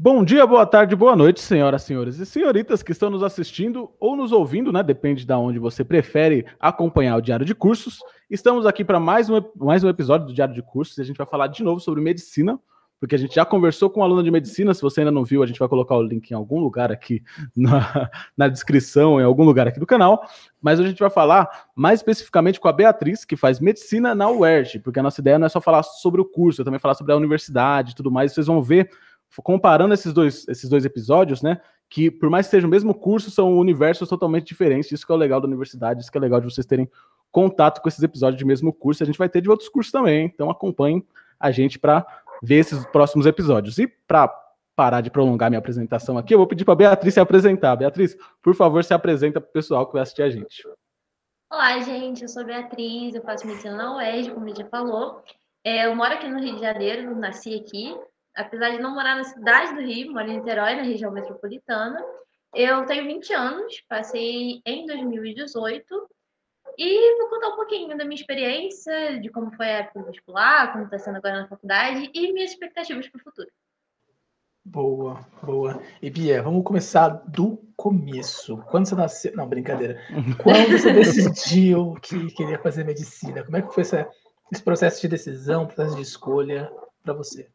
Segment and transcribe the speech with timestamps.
[0.00, 4.14] Bom dia, boa tarde, boa noite, senhoras, senhores e senhoritas que estão nos assistindo ou
[4.14, 4.80] nos ouvindo, né?
[4.80, 7.98] Depende de onde você prefere acompanhar o Diário de Cursos.
[8.30, 11.16] Estamos aqui para mais um, mais um episódio do Diário de Cursos e a gente
[11.16, 12.60] vai falar de novo sobre medicina,
[13.00, 14.72] porque a gente já conversou com um aluno de medicina.
[14.72, 17.24] Se você ainda não viu, a gente vai colocar o link em algum lugar aqui
[17.56, 20.22] na, na descrição, em algum lugar aqui do canal.
[20.62, 24.78] Mas a gente vai falar mais especificamente com a Beatriz, que faz medicina na UERJ,
[24.78, 27.12] porque a nossa ideia não é só falar sobre o curso, é também falar sobre
[27.12, 28.32] a universidade e tudo mais.
[28.32, 28.88] Vocês vão ver
[29.42, 31.60] comparando esses dois, esses dois episódios, né?
[31.88, 34.90] Que por mais que seja o mesmo curso, são universos totalmente diferentes.
[34.92, 36.90] Isso que é o legal da universidade, isso que é legal de vocês terem
[37.30, 39.02] contato com esses episódios de mesmo curso.
[39.02, 41.06] A gente vai ter de outros cursos também, então acompanhem
[41.38, 42.06] a gente para
[42.42, 43.78] ver esses próximos episódios.
[43.78, 44.28] E para
[44.74, 47.76] parar de prolongar minha apresentação aqui, eu vou pedir para Beatriz se apresentar.
[47.76, 50.62] Beatriz, por favor, se apresenta para o pessoal que vai assistir a gente.
[51.50, 55.22] Olá, gente, eu sou Beatriz, eu faço medicina na UERJ, como já falou.
[55.64, 57.96] É, eu moro aqui no Rio de Janeiro, nasci aqui,
[58.38, 62.00] apesar de não morar na cidade do Rio, moro em Niterói, na região metropolitana.
[62.54, 66.08] Eu tenho 20 anos, passei em 2018
[66.78, 70.84] e vou contar um pouquinho da minha experiência, de como foi a época vestibular, como
[70.84, 73.50] está sendo agora na faculdade e minhas expectativas para o futuro.
[74.64, 75.82] Boa, boa.
[76.00, 78.58] E Bia, vamos começar do começo.
[78.70, 79.34] Quando você nasceu.
[79.34, 80.00] Não, brincadeira.
[80.40, 83.42] Quando você decidiu que queria fazer medicina?
[83.42, 84.08] Como é que foi essa,
[84.52, 86.70] esse processo de decisão, processo de escolha
[87.02, 87.48] para você?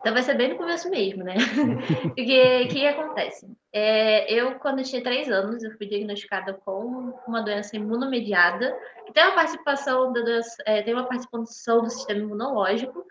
[0.00, 1.34] Então vai ser bem no começo mesmo, né?
[2.10, 3.46] O que, que acontece?
[3.70, 8.74] É, eu, quando tinha três anos, eu fui diagnosticada com uma doença imunomediada,
[9.06, 13.04] que tem uma participação da doença, é, tem uma participação do sistema imunológico.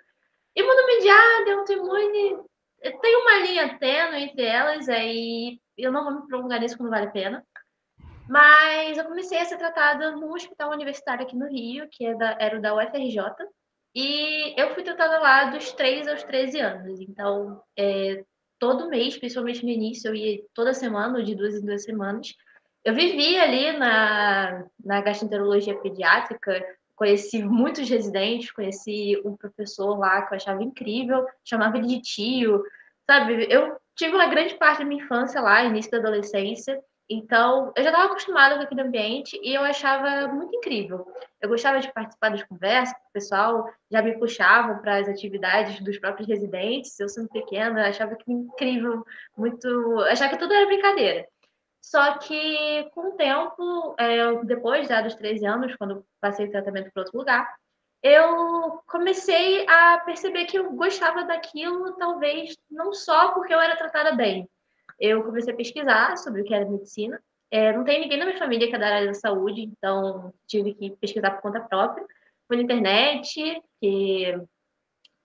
[0.55, 2.39] Imunomediada, autoimune,
[2.81, 7.05] tem uma linha tênue entre elas, aí eu não vou me prolongar nisso quando vale
[7.05, 7.45] a pena.
[8.27, 12.35] Mas eu comecei a ser tratada no hospital universitário aqui no Rio, que é da,
[12.39, 13.19] era o da UFRJ,
[13.95, 16.99] e eu fui tratada lá dos 3 aos 13 anos.
[17.01, 18.23] Então, é,
[18.59, 22.35] todo mês, principalmente no início, eu ia toda semana, de duas em duas semanas.
[22.83, 26.63] Eu vivi ali na, na gastroenterologia pediátrica,
[26.95, 32.63] conheci muitos residentes, conheci um professor lá que eu achava incrível, chamava ele de tio,
[33.05, 33.47] sabe?
[33.49, 37.89] Eu tive uma grande parte da minha infância lá, início da adolescência, então, eu já
[37.89, 41.07] estava acostumada com aquele ambiente e eu achava muito incrível.
[41.41, 45.97] Eu gostava de participar das conversas, o pessoal já me puxava para as atividades dos
[45.97, 46.99] próprios residentes.
[46.99, 49.03] Eu, sendo pequena, achava que incrível,
[49.35, 49.99] muito.
[50.01, 51.27] achava que tudo era brincadeira.
[51.81, 56.91] Só que, com o tempo, é, depois já dos 13 anos, quando passei o tratamento
[56.91, 57.47] para outro lugar,
[58.03, 64.13] eu comecei a perceber que eu gostava daquilo, talvez não só porque eu era tratada
[64.13, 64.47] bem,
[64.99, 67.21] eu comecei a pesquisar sobre o que era medicina.
[67.51, 70.73] É, não tem ninguém na minha família que é da área da saúde, então tive
[70.73, 72.05] que pesquisar por conta própria.
[72.47, 74.35] Fui na internet, que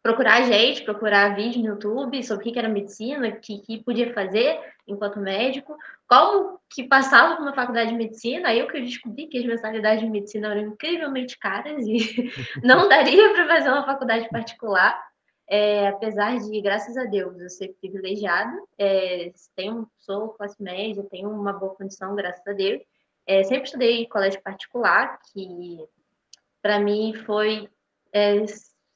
[0.04, 4.12] procurar gente, procurar vídeo no YouTube sobre o que era medicina, o que, que podia
[4.12, 5.74] fazer enquanto médico,
[6.06, 10.04] como que passava por uma faculdade de medicina, aí eu que descobri que as mensalidades
[10.04, 12.30] de medicina eram incrivelmente caras e
[12.62, 14.94] não daria para fazer uma faculdade particular.
[15.46, 21.28] É, apesar de, graças a Deus, eu ser privilegiada, é, tenho, sou classe média, tenho
[21.30, 22.82] uma boa condição, graças a Deus.
[23.26, 25.78] É, sempre estudei em colégio particular, que
[26.62, 27.68] para mim foi,
[28.12, 28.44] é,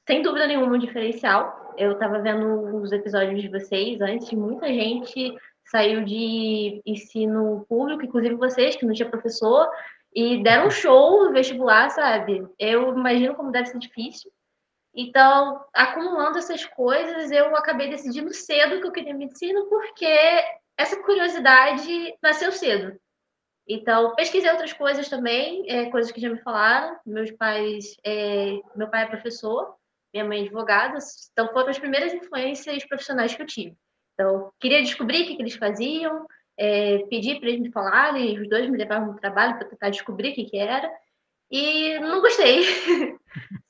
[0.07, 1.73] sem dúvida nenhuma, um diferencial.
[1.77, 5.35] Eu estava vendo os episódios de vocês antes, muita gente
[5.65, 9.69] saiu de ensino público, inclusive vocês, que não tinha professor,
[10.13, 12.47] e deram um show no vestibular, sabe?
[12.57, 14.31] Eu imagino como deve ser difícil.
[14.93, 20.07] Então, acumulando essas coisas, eu acabei decidindo cedo que eu queria medicina, porque
[20.77, 22.99] essa curiosidade nasceu cedo.
[23.67, 26.97] Então, pesquisei outras coisas também, é, coisas que já me falaram.
[27.05, 29.75] Meus pais, é, meu pai é professor,
[30.11, 30.97] minha mãe é advogada,
[31.31, 33.77] então foram as primeiras influências profissionais que eu tive.
[34.13, 36.25] Então, queria descobrir o que, que eles faziam,
[36.57, 40.31] é, pedi para eles me falarem, os dois me levavam no trabalho para tentar descobrir
[40.31, 40.91] o que, que era.
[41.51, 42.63] E não gostei.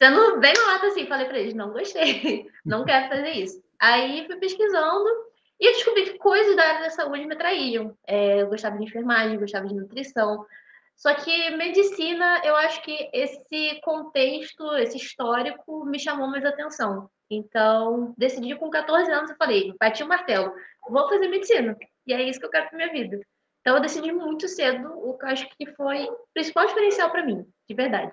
[0.01, 3.61] Sendo bem lata assim, falei para eles, não gostei, não quero fazer isso.
[3.79, 5.09] Aí fui pesquisando
[5.59, 7.97] e descobri que coisas da área da saúde me atraíam.
[8.07, 10.45] É, eu gostava de enfermagem, gostava de nutrição.
[10.95, 17.09] Só que medicina, eu acho que esse contexto, esse histórico, me chamou mais atenção.
[17.29, 20.53] Então, decidi com 14 anos, eu falei, bati o martelo,
[20.89, 21.77] vou fazer medicina.
[22.05, 23.19] E é isso que eu quero para minha vida.
[23.61, 27.25] Então, eu decidi muito cedo, o que eu acho que foi o principal diferencial para
[27.25, 28.11] mim, de verdade.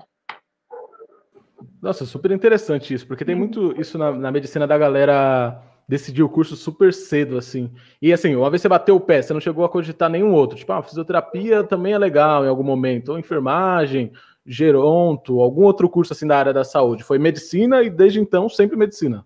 [1.81, 3.41] Nossa, super interessante isso, porque tem uhum.
[3.41, 7.73] muito isso na, na, medicina da galera decidir o curso super cedo, assim.
[8.03, 10.58] E assim, uma vez você bateu o pé, você não chegou a cogitar nenhum outro.
[10.58, 14.12] Tipo, ah, fisioterapia também é legal em algum momento, ou enfermagem,
[14.44, 17.05] geronto, algum outro curso assim da área da saúde.
[17.05, 19.25] Foi medicina e desde então sempre medicina.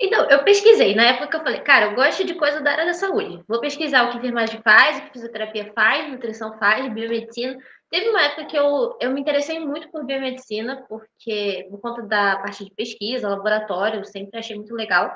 [0.00, 0.94] Então, eu pesquisei.
[0.94, 3.42] Na época que eu falei, cara, eu gosto de coisa da área da saúde.
[3.48, 7.58] Vou pesquisar o que enfermagem faz, o que fisioterapia faz, nutrição faz, biomedicina.
[7.90, 12.36] Teve uma época que eu, eu me interessei muito por biomedicina, porque por conta da
[12.36, 15.12] parte de pesquisa, laboratório, eu sempre achei muito legal.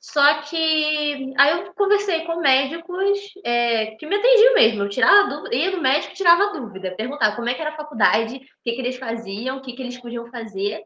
[0.00, 4.82] Só que aí eu conversei com médicos é, que me atendiam mesmo.
[4.82, 8.36] Eu tirava dúvida, ia no médico tirava dúvida, perguntava como é que era a faculdade,
[8.36, 10.82] o que, que eles faziam, o que, que eles podiam fazer.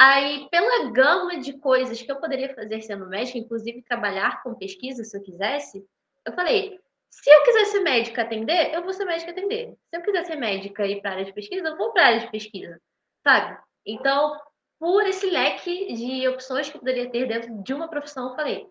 [0.00, 5.02] Aí, pela gama de coisas que eu poderia fazer sendo médica, inclusive trabalhar com pesquisa,
[5.02, 5.84] se eu quisesse,
[6.24, 6.78] eu falei:
[7.10, 9.76] se eu quiser ser médica atender, eu vou ser médica atender.
[9.90, 12.02] Se eu quiser ser médica e ir para a área de pesquisa, eu vou para
[12.02, 12.80] a área de pesquisa,
[13.24, 13.58] sabe?
[13.84, 14.40] Então,
[14.78, 18.68] por esse leque de opções que eu poderia ter dentro de uma profissão, eu falei: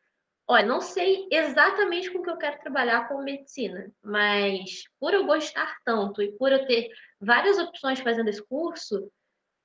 [0.48, 5.76] olha, não sei exatamente com que eu quero trabalhar com medicina, mas por eu gostar
[5.84, 6.90] tanto e por eu ter
[7.20, 9.12] várias opções fazendo esse curso,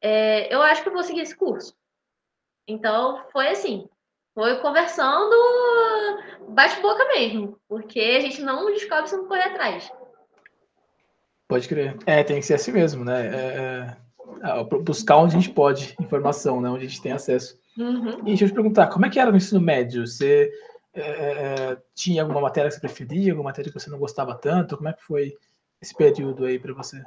[0.02, 1.74] é, eu acho que eu vou seguir esse curso.
[2.66, 3.88] Então, foi assim,
[4.34, 5.34] foi conversando
[6.48, 9.90] bate-boca mesmo, porque a gente não descobre se não correr atrás.
[11.46, 11.96] Pode crer.
[12.06, 13.26] É, tem que ser assim mesmo, né?
[13.26, 13.96] É,
[14.48, 16.70] é, buscar onde a gente pode informação, né?
[16.70, 17.60] Onde a gente tem acesso.
[17.76, 18.20] Uhum.
[18.20, 20.06] E deixa eu te perguntar, como é que era no ensino médio?
[20.06, 20.50] Você
[20.94, 24.76] é, é tinha alguma matéria que você preferia, alguma matéria que você não gostava tanto?
[24.76, 25.36] Como é que foi
[25.80, 27.02] esse período aí para você?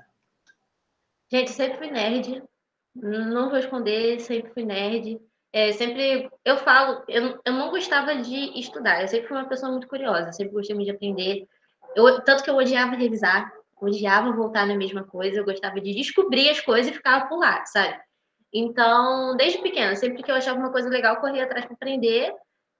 [1.31, 2.43] Gente, sempre fui nerd.
[2.95, 5.19] Não vou esconder, sempre fui nerd.
[5.51, 9.71] É, sempre, eu falo, eu, eu não gostava de estudar, eu sempre fui uma pessoa
[9.71, 11.47] muito curiosa, sempre gostei muito de aprender.
[11.95, 16.49] Eu, tanto que eu odiava revisar, odiava voltar na mesma coisa, eu gostava de descobrir
[16.49, 17.97] as coisas e ficava por lá, sabe?
[18.53, 22.33] Então, desde pequena, sempre que eu achava uma coisa legal, corria atrás para aprender.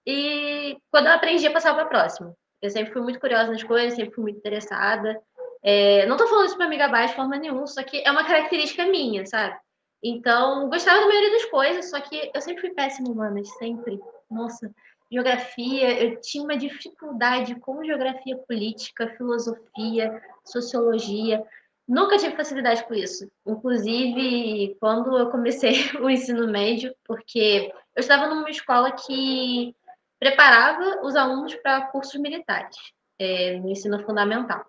[0.06, 2.34] E quando eu aprendia, passava para próxima.
[2.62, 5.20] Eu sempre fui muito curiosa nas coisas, sempre fui muito interessada.
[5.64, 8.26] É, não estou falando isso para me gabar de forma nenhuma, só que é uma
[8.26, 9.58] característica minha, sabe?
[10.08, 14.00] Então, gostava da maioria das coisas, só que eu sempre fui péssima humanas, sempre.
[14.30, 14.72] Nossa,
[15.12, 21.44] geografia, eu tinha uma dificuldade com geografia política, filosofia, sociologia.
[21.88, 23.28] Nunca tive facilidade com isso.
[23.48, 29.76] Inclusive, quando eu comecei o ensino médio, porque eu estava numa escola que
[30.20, 32.78] preparava os alunos para cursos militares,
[33.18, 34.64] é, no ensino fundamental.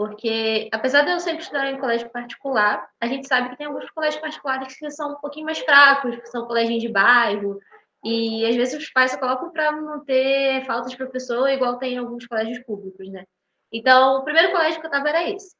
[0.00, 3.90] Porque, apesar de eu sempre estudar em colégio particular, a gente sabe que tem alguns
[3.90, 7.60] colégios particulares que são um pouquinho mais fracos, que são colégios de bairro,
[8.02, 11.96] e às vezes os pais só colocam para não ter falta de professor, igual tem
[11.96, 13.26] em alguns colégios públicos, né?
[13.70, 15.54] Então, o primeiro colégio que eu estava era esse.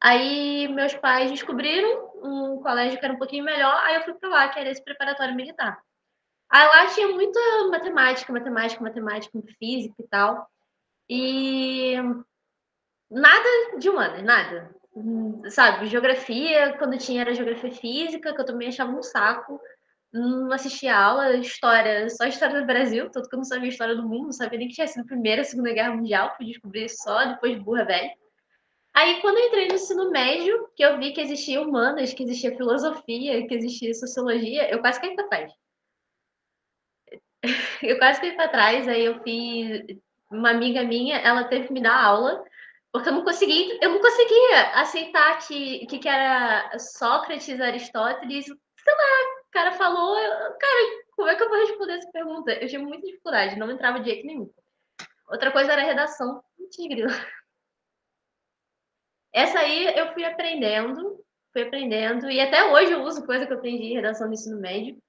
[0.00, 4.28] Aí, meus pais descobriram um colégio que era um pouquinho melhor, aí eu fui para
[4.28, 5.82] lá, que era esse preparatório militar.
[6.48, 7.40] Aí lá tinha muita
[7.72, 10.48] matemática, matemática, matemática, física e tal.
[11.08, 11.96] E
[13.10, 14.74] nada de humanas, nada.
[15.48, 19.60] Sabe, geografia, quando tinha era geografia física, que eu também achava um saco.
[20.12, 24.08] Não assistia aula, história, só história do Brasil, tanto que eu não sabia história do
[24.08, 26.88] mundo, não sabia nem que tinha sido a Primeira, a Segunda Guerra Mundial, fui descobrir
[26.88, 28.12] só depois de burra velha.
[28.92, 32.56] Aí, quando eu entrei no ensino médio, que eu vi que existia humanas, que existia
[32.56, 35.52] filosofia, que existia sociologia, eu quase caí para trás.
[37.82, 39.98] Eu quase caí para trás, aí eu fiz.
[40.30, 42.44] Uma amiga minha, ela teve que me dar aula
[42.92, 48.94] porque eu não consegui, eu não conseguia aceitar que, que, que era Sócrates, Aristóteles, sei
[48.94, 52.52] lá, o cara falou, eu, cara, como é que eu vou responder essa pergunta?
[52.52, 54.50] Eu tinha muita dificuldade, não entrava de jeito nenhum.
[55.28, 56.42] Outra coisa era redação.
[56.70, 57.04] Tigre.
[59.32, 63.58] Essa aí eu fui aprendendo, fui aprendendo, e até hoje eu uso coisa que eu
[63.58, 65.00] aprendi em redação no ensino médio,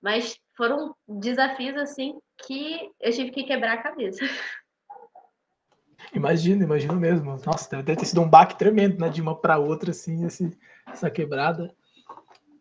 [0.00, 4.20] mas foram desafios assim que eu tive que quebrar a cabeça.
[6.14, 7.40] Imagino, imagino mesmo.
[7.44, 9.08] Nossa, deve ter sido um baque tremendo, né?
[9.08, 11.74] De uma para outra, assim, esse, essa quebrada.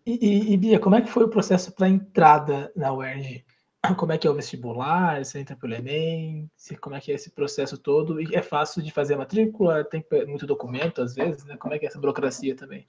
[0.05, 3.45] E, e, e, Bia, como é que foi o processo para entrada na UERJ?
[3.97, 5.25] Como é que é o vestibular?
[5.25, 6.47] Você entra pelo Enem?
[6.79, 8.21] Como é que é esse processo todo?
[8.21, 9.83] E é fácil de fazer a matrícula?
[9.83, 11.57] Tem muito documento, às vezes, né?
[11.57, 12.87] Como é que é essa burocracia também?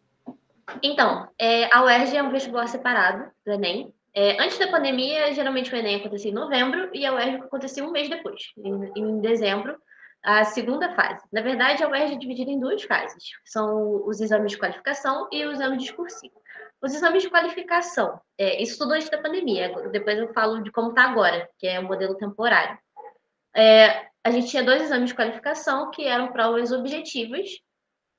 [0.82, 3.90] Então, é, a UERJ é um vestibular separado do Enem.
[4.14, 7.90] É, antes da pandemia, geralmente o Enem acontecia em novembro e a UERJ acontecia um
[7.90, 9.74] mês depois, em, em dezembro
[10.22, 11.24] a segunda fase.
[11.32, 13.24] Na verdade, a UERJ é dividida em duas fases.
[13.44, 16.40] São os exames de qualificação e o exame discursivo.
[16.80, 20.90] Os exames de qualificação, é, isso tudo antes da pandemia, depois eu falo de como
[20.90, 22.76] está agora, que é o modelo temporário.
[23.54, 27.50] É, a gente tinha dois exames de qualificação que eram provas objetivas,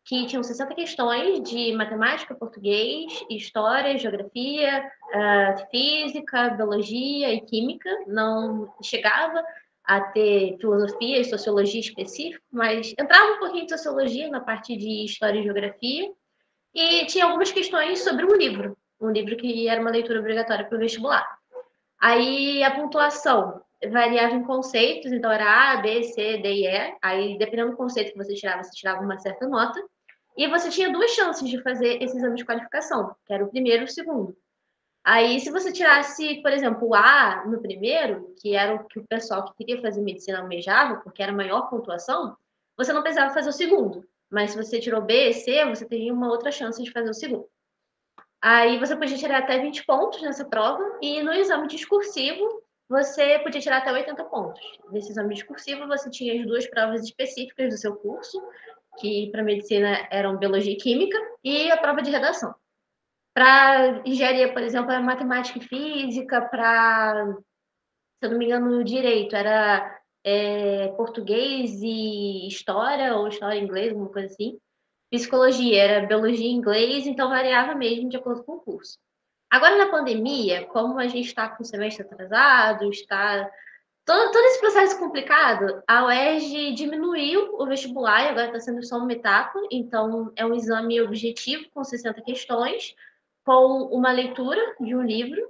[0.06, 7.90] que tinham 60 questões de matemática, português, história, geografia, uh, física, biologia e química.
[8.08, 9.42] Não chegava
[9.86, 15.06] a ter filosofia e sociologia específico, mas entrava um pouquinho de sociologia na parte de
[15.06, 16.10] história e geografia,
[16.74, 20.76] e tinha algumas questões sobre um livro, um livro que era uma leitura obrigatória para
[20.76, 21.26] o vestibular.
[22.02, 23.62] Aí a pontuação
[23.92, 26.98] variava em conceitos, então era A, B, C, D e E.
[27.02, 29.82] Aí, dependendo do conceito que você tirava, você tirava uma certa nota.
[30.36, 33.84] E você tinha duas chances de fazer esse exame de qualificação, que era o primeiro
[33.84, 34.36] e o segundo.
[35.04, 39.08] Aí, se você tirasse, por exemplo, o A no primeiro, que era o que o
[39.08, 42.38] pessoal que queria fazer medicina almejava, porque era maior pontuação,
[42.78, 44.06] você não precisava fazer o segundo.
[44.32, 47.14] Mas se você tirou B e C, você teria uma outra chance de fazer o
[47.14, 47.48] segundo.
[48.42, 53.62] Aí você podia tirar até 20 pontos nessa prova, e no exame discursivo, você podia
[53.62, 54.62] tirar até 80 pontos.
[54.90, 58.42] Nesse exame discursivo, você tinha as duas provas específicas do seu curso,
[59.00, 62.56] que para medicina eram biologia e química, e a prova de redação.
[63.34, 67.36] Para engenharia, por exemplo, era matemática e física, para,
[68.20, 73.90] se eu não me engano, direito, era é, português e história, ou história e inglês,
[73.90, 74.60] alguma coisa assim.
[75.12, 78.98] Psicologia era biologia e inglês, então variava mesmo de acordo com o curso.
[79.50, 83.48] Agora, na pandemia, como a gente está com o semestre atrasado, está
[84.04, 88.98] todo, todo esse processo complicado, a UERJ diminuiu o vestibular e agora está sendo só
[88.98, 89.60] uma etapa.
[89.72, 92.96] Então, é um exame objetivo com 60 questões,
[93.46, 95.42] com uma leitura de um livro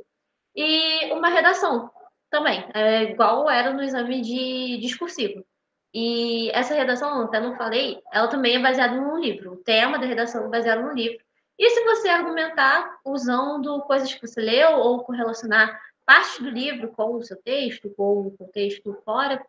[0.55, 1.89] e uma redação
[2.29, 5.45] também, é igual era no exame de discursivo.
[5.93, 9.53] E essa redação, até não falei, ela também é baseada num livro.
[9.53, 11.23] O tema da redação é baseado num livro.
[11.57, 17.13] E se você argumentar usando coisas que você leu ou correlacionar parte do livro com
[17.13, 19.45] o seu texto, com o contexto fora,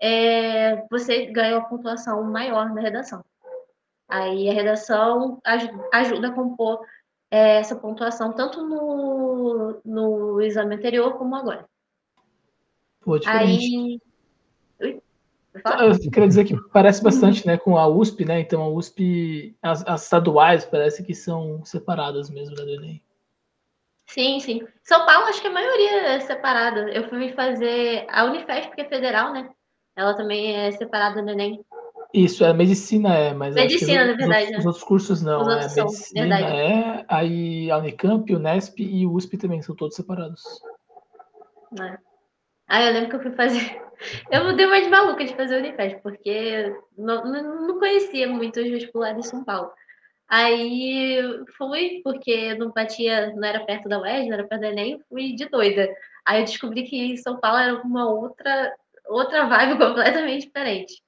[0.00, 3.24] é, você ganha uma pontuação maior na redação.
[4.08, 5.40] Aí a redação
[5.92, 6.84] ajuda a compor
[7.36, 11.66] essa pontuação tanto no, no exame anterior como agora.
[13.00, 14.00] Pô, Aí...
[15.54, 18.40] Eu queria dizer que parece bastante né, com a USP, né?
[18.40, 23.04] Então a USP, as, as estaduais parece que são separadas mesmo né, do Enem.
[24.06, 24.66] Sim, sim.
[24.82, 26.90] São Paulo, acho que a maioria é separada.
[26.90, 29.48] Eu fui fazer a Unifesp, que é federal, né?
[29.96, 31.64] Ela também é separada do Enem.
[32.14, 34.44] Isso, é medicina é, mas medicina, na verdade.
[34.44, 34.58] Os, né?
[34.58, 35.40] os, outros cursos não.
[35.40, 36.56] Os outros é, são, medicina verdade.
[36.56, 40.40] é, aí a Unicamp, o Nesp e o USP também são todos separados.
[41.80, 41.98] É.
[42.68, 43.82] Ah, eu lembro que eu fui fazer.
[44.30, 48.68] Eu dei uma de maluca de fazer o Unifesp, porque não, não conhecia muito os
[48.68, 49.70] vestibulares de São Paulo.
[50.28, 51.22] Aí
[51.56, 55.34] fui, porque não batia, não era perto da UERJ, não era perto da Enem, fui
[55.34, 55.88] de doida.
[56.26, 58.74] Aí eu descobri que São Paulo era uma outra,
[59.06, 61.03] outra vibe completamente diferente.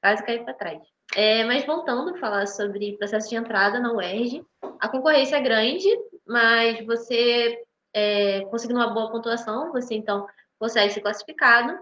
[0.00, 0.80] Quase caí para trás.
[1.14, 4.44] É, mas voltando a falar sobre processo de entrada na UERJ,
[4.78, 5.88] a concorrência é grande,
[6.26, 10.26] mas você é, conseguindo uma boa pontuação, você então
[10.58, 11.78] consegue ser classificado.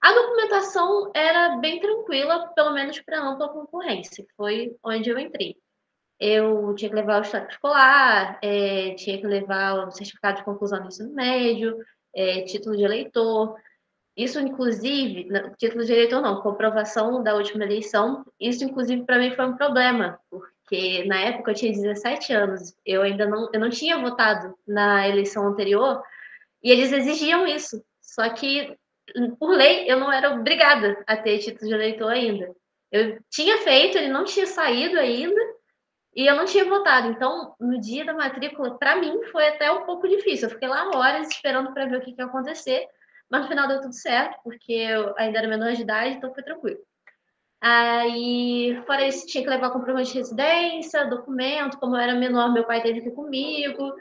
[0.00, 5.56] A documentação era bem tranquila, pelo menos para ampla concorrência, que foi onde eu entrei.
[6.18, 10.80] Eu tinha que levar o histórico escolar, é, tinha que levar o certificado de conclusão
[10.80, 11.76] do ensino médio,
[12.14, 13.56] é, título de eleitor.
[14.16, 19.46] Isso, inclusive, título de eleitor não, comprovação da última eleição, isso, inclusive, para mim foi
[19.46, 23.98] um problema, porque na época eu tinha 17 anos, eu ainda não, eu não tinha
[23.98, 26.02] votado na eleição anterior,
[26.62, 27.82] e eles exigiam isso.
[28.00, 28.76] Só que,
[29.38, 32.54] por lei, eu não era obrigada a ter título de eleitor ainda.
[32.90, 35.40] Eu tinha feito, ele não tinha saído ainda,
[36.14, 37.08] e eu não tinha votado.
[37.08, 40.48] Então, no dia da matrícula, para mim, foi até um pouco difícil.
[40.48, 42.86] Eu fiquei lá horas esperando para ver o que, que ia acontecer,
[43.30, 46.42] mas no final deu tudo certo, porque eu ainda era menor de idade, então foi
[46.42, 46.80] tranquilo.
[47.60, 52.64] Aí, fora isso, tinha que levar comprovante de residência, documento, como eu era menor, meu
[52.64, 53.94] pai teve que ir comigo,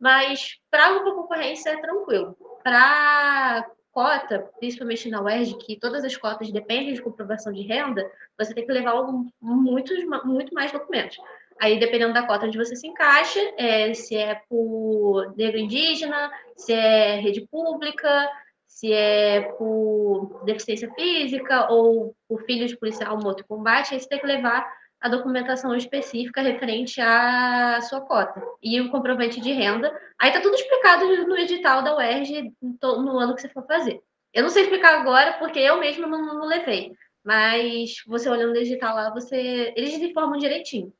[0.00, 2.36] mas para uma concorrência é tranquilo.
[2.64, 8.54] Para cota, principalmente na UERJ, que todas as cotas dependem de comprovação de renda, você
[8.54, 8.94] tem que levar
[9.40, 11.18] muitos, muito mais documentos.
[11.60, 16.72] Aí, dependendo da cota onde você se encaixa, é, se é por negro indígena, se
[16.72, 18.28] é rede pública,
[18.72, 24.18] se é por deficiência física ou por filho de policial moto combate, aí você tem
[24.18, 24.66] que levar
[24.98, 29.92] a documentação específica referente à sua cota e o comprovante de renda.
[30.18, 34.00] Aí tá tudo explicado no edital da UERJ no ano que você for fazer.
[34.32, 38.58] Eu não sei explicar agora porque eu mesma não, não levei, mas você olhando no
[38.58, 40.92] edital lá, você eles informam direitinho.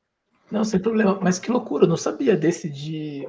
[0.51, 1.17] Não, sem problema.
[1.19, 3.27] Mas que loucura, eu não sabia desse de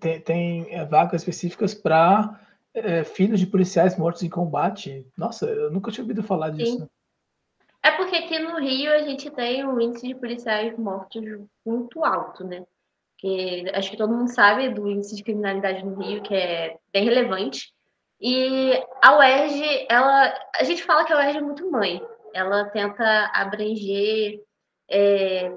[0.00, 2.40] tem, tem é, vagas específicas para
[2.74, 5.06] é, filhos de policiais mortos em combate.
[5.16, 6.78] Nossa, eu nunca tinha ouvido falar disso.
[6.78, 6.88] Sim.
[7.82, 11.22] É porque aqui no Rio a gente tem um índice de policiais mortos
[11.66, 12.64] muito alto, né?
[13.18, 17.04] Que acho que todo mundo sabe do índice de criminalidade no Rio, que é bem
[17.04, 17.72] relevante.
[18.20, 22.00] E a UERJ, ela, a gente fala que a UERJ é muito mãe.
[22.32, 24.40] Ela tenta abranger
[24.88, 25.52] é,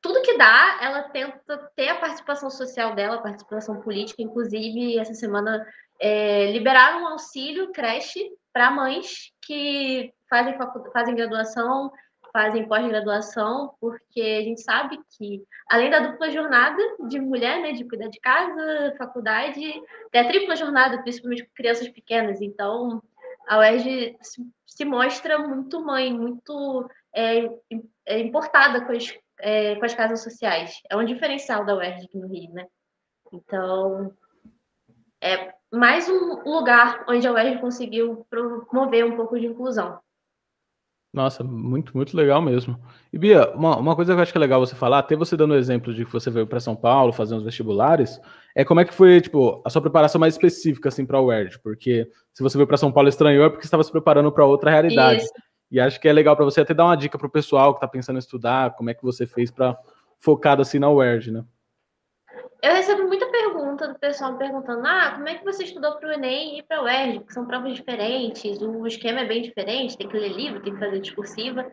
[0.00, 4.22] tudo que dá, ela tenta ter a participação social dela, a participação política.
[4.22, 5.66] Inclusive, essa semana
[6.00, 10.56] é, liberaram um auxílio creche para mães que fazem,
[10.92, 11.92] fazem graduação,
[12.32, 17.84] fazem pós-graduação, porque a gente sabe que, além da dupla jornada de mulher, né, de
[17.84, 19.60] cuidar de casa, faculdade,
[20.10, 22.40] tem a tripla jornada, principalmente com crianças pequenas.
[22.40, 23.02] Então,
[23.46, 24.16] a UERJ
[24.66, 27.50] se, mostra muito mãe, muito é,
[28.06, 30.80] é importada com as, é, com as casas sociais.
[30.88, 32.66] É um diferencial da UERJ aqui no Rio, né?
[33.32, 34.14] Então,
[35.20, 39.98] é mais um lugar onde a UERJ conseguiu promover um pouco de inclusão.
[41.12, 42.80] Nossa, muito, muito legal mesmo.
[43.12, 45.36] E Bia, uma, uma coisa que eu acho que é legal você falar, até você
[45.36, 48.20] dando o exemplo de que você veio para São Paulo fazer uns vestibulares,
[48.54, 51.58] é como é que foi, tipo, a sua preparação mais específica, assim, para o UERJ,
[51.62, 54.70] porque se você veio para São Paulo estranhou é porque estava se preparando para outra
[54.70, 55.22] realidade.
[55.22, 55.32] Isso.
[55.68, 57.78] E acho que é legal para você até dar uma dica para o pessoal que
[57.78, 59.76] está pensando em estudar, como é que você fez para
[60.18, 61.44] focado assim na UERJ, né?
[62.62, 66.12] Eu recebo muita pergunta do pessoal perguntando: ah, como é que você estudou para o
[66.12, 67.18] Enem e para o UERJ?
[67.20, 70.78] Porque são provas diferentes, o esquema é bem diferente, tem que ler livro, tem que
[70.78, 71.70] fazer discursiva.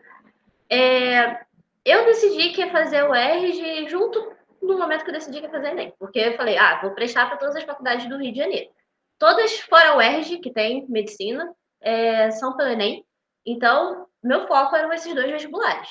[0.70, 1.40] É,
[1.84, 5.50] eu decidi que ia fazer o UERJ junto no momento que eu decidi que ia
[5.50, 8.38] fazer Enem, porque eu falei: ah, vou prestar para todas as faculdades do Rio de
[8.38, 8.70] Janeiro.
[9.18, 13.04] Todas fora o UERJ, que tem medicina, é, são pelo Enem.
[13.44, 15.88] Então, meu foco eram esses dois vestibulares.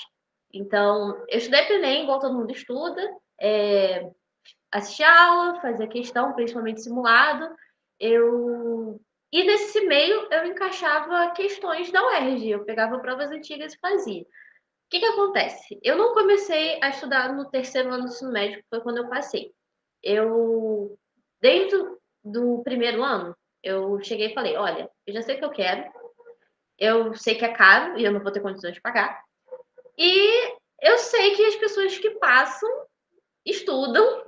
[0.54, 3.02] Então, eu estudei para o Enem, igual todo mundo estuda.
[3.40, 4.10] É,
[4.78, 7.56] assistir aula, fazer questão, principalmente simulado.
[8.00, 9.00] Eu
[9.32, 14.22] e nesse meio eu encaixava questões da UERJ, eu pegava provas antigas e fazia.
[14.22, 15.78] O que, que acontece?
[15.84, 19.52] Eu não comecei a estudar no terceiro ano do ensino médio, foi quando eu passei.
[20.02, 20.98] Eu,
[21.42, 25.52] dentro do primeiro ano, eu cheguei e falei: olha, eu já sei o que eu
[25.52, 25.92] quero,
[26.78, 29.22] eu sei que é caro e eu não vou ter condições de pagar,
[29.98, 32.70] e eu sei que as pessoas que passam
[33.46, 34.26] estudam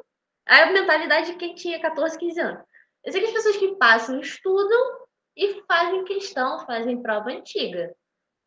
[0.50, 2.64] a mentalidade de quem tinha 14, 15 anos.
[3.04, 5.00] Eu sei que as pessoas que passam estudam
[5.36, 7.96] e fazem questão, fazem prova antiga.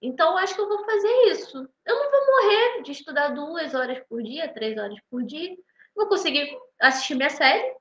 [0.02, 1.56] Então, eu acho que eu vou fazer isso.
[1.86, 5.56] Eu não vou morrer de estudar duas horas por dia, três horas por dia.
[5.94, 7.76] Vou conseguir assistir minha série,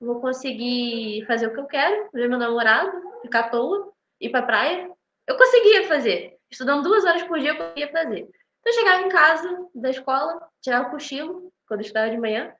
[0.00, 4.42] vou conseguir fazer o que eu quero, ver meu namorado, ficar à toa, ir pra
[4.42, 4.90] praia.
[5.26, 6.38] Eu conseguia fazer.
[6.50, 8.20] Estudando duas horas por dia, eu conseguia fazer.
[8.20, 12.50] Então, eu chegava em casa da escola, tirava o cochilo, quando eu estudava de manhã,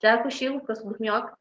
[0.00, 1.36] já cochilo, porque eu sou dorminhoca.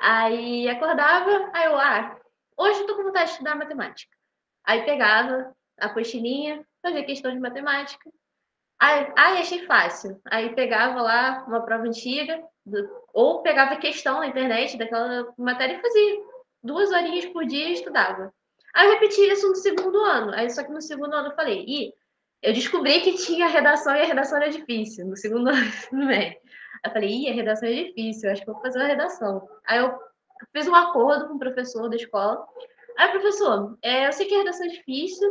[0.00, 2.16] Aí acordava, aí eu, ah,
[2.56, 4.16] hoje eu tô com vontade de estudar matemática.
[4.64, 8.10] Aí pegava a postilinha, fazia questão de matemática.
[8.78, 10.20] Aí, aí achei fácil.
[10.24, 12.42] Aí pegava lá uma prova antiga,
[13.12, 16.30] ou pegava questão na internet daquela matéria e fazia.
[16.62, 18.32] Duas horinhas por dia e estudava.
[18.74, 20.32] Aí eu repeti isso no segundo ano.
[20.34, 21.94] Aí só que no segundo ano eu falei, e
[22.42, 26.40] eu descobri que tinha redação e a redação era difícil, no segundo ano.
[26.82, 29.46] Eu falei, ih, a redação é difícil, acho que vou fazer uma redação.
[29.66, 29.98] Aí eu
[30.52, 32.46] fiz um acordo com o professor da escola.
[32.96, 35.28] Aí, professor, é, eu sei que a redação é difícil.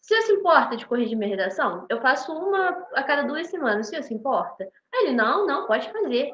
[0.00, 1.86] Se você se importa de corrigir minha redação?
[1.88, 3.88] Eu faço uma a cada duas semanas.
[3.88, 4.64] Se você se importa?
[4.94, 6.32] Aí ele, não, não, pode fazer.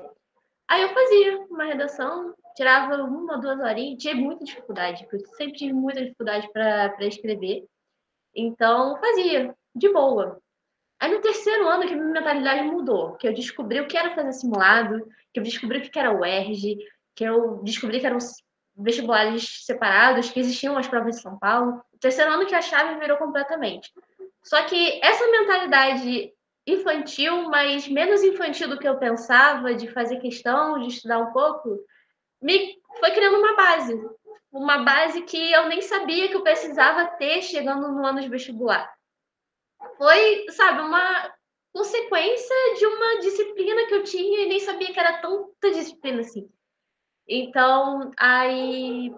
[0.69, 4.03] Aí eu fazia uma redação, tirava uma, duas horinhas.
[4.03, 7.67] Tive muita dificuldade, porque eu sempre tive muita dificuldade para escrever.
[8.35, 10.41] Então, fazia, de boa.
[11.01, 14.33] Aí no terceiro ano que minha mentalidade mudou, que eu descobri o que era fazer
[14.33, 16.79] simulado, que eu descobri o que era o ERG,
[17.14, 18.19] que eu descobri que eram
[18.77, 21.81] vestibulares separados, que existiam as provas de São Paulo.
[21.93, 23.93] O terceiro ano que a chave virou completamente.
[24.43, 26.33] Só que essa mentalidade
[26.67, 31.79] infantil, mas menos infantil do que eu pensava, de fazer questão, de estudar um pouco,
[32.43, 33.95] me foi criando uma base.
[34.51, 38.98] Uma base que eu nem sabia que eu precisava ter chegando no ano de vestibular
[39.99, 41.35] foi, sabe, uma
[41.73, 46.49] consequência de uma disciplina que eu tinha e nem sabia que era tanta disciplina assim.
[47.29, 49.13] Então, aí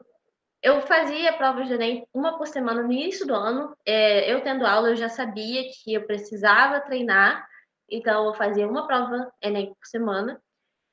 [0.63, 3.77] eu fazia provas de Enem uma por semana no início do ano.
[3.87, 7.47] É, eu tendo aula, eu já sabia que eu precisava treinar,
[7.89, 10.43] então eu fazia uma prova Enem por semana.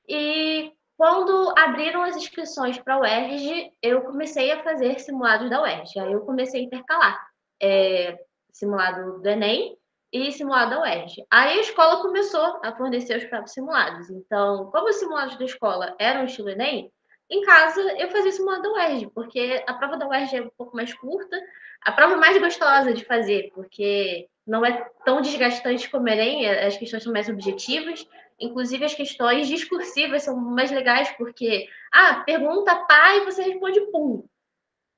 [0.07, 5.99] E quando abriram as inscrições para a UERJ, eu comecei a fazer simulados da UERJ.
[5.99, 7.27] Aí eu comecei a intercalar.
[7.61, 8.17] É,
[8.57, 9.77] simulado do Enem
[10.11, 11.25] e simulado da UERJ.
[11.29, 14.09] Aí a escola começou a fornecer os próprios simulados.
[14.09, 16.91] Então, como os simulados da escola eram estilo Enem,
[17.29, 20.75] em casa eu fazia simulado da UERJ, porque a prova da UERJ é um pouco
[20.75, 21.37] mais curta,
[21.81, 26.77] a prova mais gostosa de fazer, porque não é tão desgastante como o Enem, as
[26.77, 28.07] questões são mais objetivas,
[28.39, 34.23] inclusive as questões discursivas são mais legais, porque, ah, pergunta pá e você responde pum.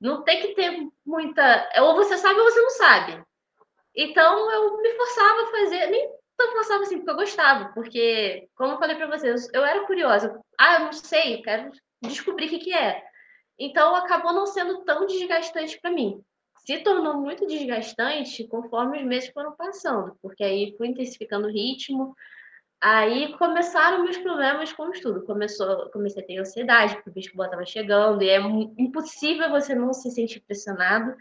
[0.00, 1.68] Não tem que ter muita.
[1.82, 3.22] Ou você sabe ou você não sabe.
[3.94, 8.74] Então eu me forçava a fazer, nem tão forçava assim, porque eu gostava, porque, como
[8.74, 10.40] eu falei para vocês, eu era curiosa.
[10.58, 11.70] Ah, eu não sei, eu quero
[12.02, 13.02] descobrir o que, que é.
[13.58, 16.22] Então acabou não sendo tão desgastante para mim.
[16.66, 22.14] Se tornou muito desgastante conforme os meses foram passando, porque aí fui intensificando o ritmo,
[22.82, 25.22] Aí começaram meus problemas com o estudo.
[25.26, 28.38] Começou, comecei a ter ansiedade, porque o vestibular estava chegando, e é
[28.78, 31.14] impossível você não se sentir pressionado.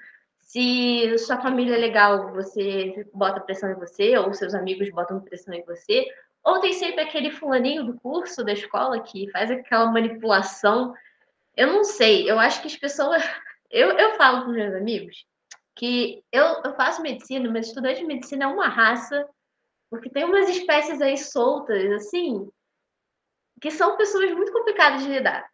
[0.50, 5.54] Se sua família é legal, você bota pressão em você, ou seus amigos botam pressão
[5.54, 6.08] em você,
[6.44, 10.96] ou tem sempre aquele fulaninho do curso, da escola, que faz aquela manipulação.
[11.56, 13.22] Eu não sei, eu acho que as pessoas.
[13.72, 15.28] Eu, eu falo com meus amigos
[15.76, 19.30] que eu, eu faço medicina, mas estudante de medicina é uma raça
[19.92, 22.50] porque tem umas espécies aí soltas, assim,
[23.62, 25.48] que são pessoas muito complicadas de lidar.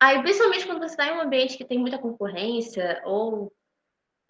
[0.00, 3.52] Aí, principalmente quando você está em um ambiente que tem muita concorrência, ou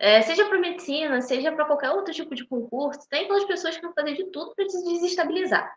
[0.03, 3.83] é, seja para medicina, seja para qualquer outro tipo de concurso, tem aquelas pessoas que
[3.83, 5.73] vão fazer de tudo para te desestabilizar.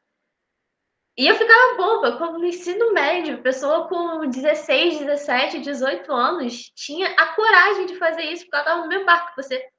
[1.16, 7.08] E eu ficava boba, como no ensino médio, pessoa com 16, 17, 18 anos tinha
[7.12, 9.70] a coragem de fazer isso, porque ela estava no mesmo barco que você.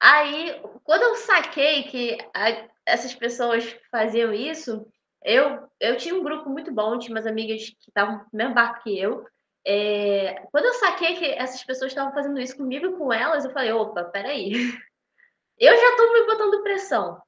[0.00, 4.84] Aí, quando eu saquei que a, essas pessoas faziam isso,
[5.22, 8.82] eu, eu tinha um grupo muito bom, tinha umas amigas que estavam no mesmo barco
[8.82, 9.24] que eu.
[9.66, 13.52] É, quando eu saquei que essas pessoas estavam fazendo isso comigo e com elas, eu
[13.52, 14.52] falei: opa, peraí.
[15.56, 17.22] Eu já estou me botando pressão.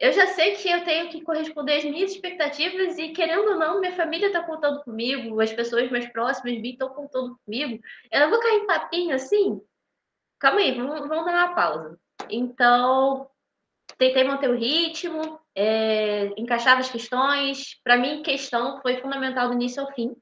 [0.00, 3.78] Eu já sei que eu tenho que corresponder às minhas expectativas e, querendo ou não,
[3.78, 7.78] minha família está contando comigo, as pessoas mais próximas de estão contando comigo.
[8.10, 9.60] Eu não vou cair em papinho assim?
[10.42, 11.96] calma aí, vamos, vamos dar uma pausa.
[12.28, 13.30] Então,
[13.96, 17.80] tentei manter o ritmo, é, encaixava as questões.
[17.84, 20.12] Para mim, questão foi fundamental do início ao fim.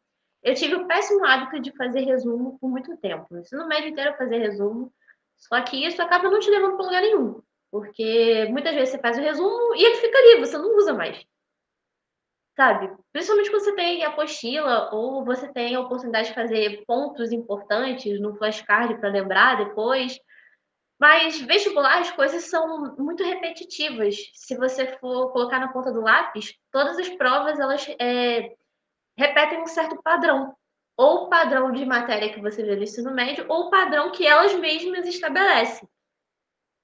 [0.42, 3.26] Eu tive o péssimo hábito de fazer resumo por muito tempo.
[3.30, 4.92] No ensino médio inteiro fazer resumo,
[5.36, 7.42] só que isso acaba não te levando para lugar nenhum.
[7.70, 11.24] Porque muitas vezes você faz o resumo e ele fica ali, você não usa mais.
[12.56, 12.92] Sabe?
[13.12, 18.36] Principalmente quando você tem apostila ou você tem a oportunidade de fazer pontos importantes no
[18.36, 20.18] flashcard para lembrar depois.
[20.98, 24.16] Mas vestibular, as coisas são muito repetitivas.
[24.34, 28.54] Se você for colocar na ponta do lápis, todas as provas elas é,
[29.20, 30.54] repetem um certo padrão.
[30.96, 35.06] Ou padrão de matéria que você vê no ensino médio, ou padrão que elas mesmas
[35.06, 35.88] estabelecem.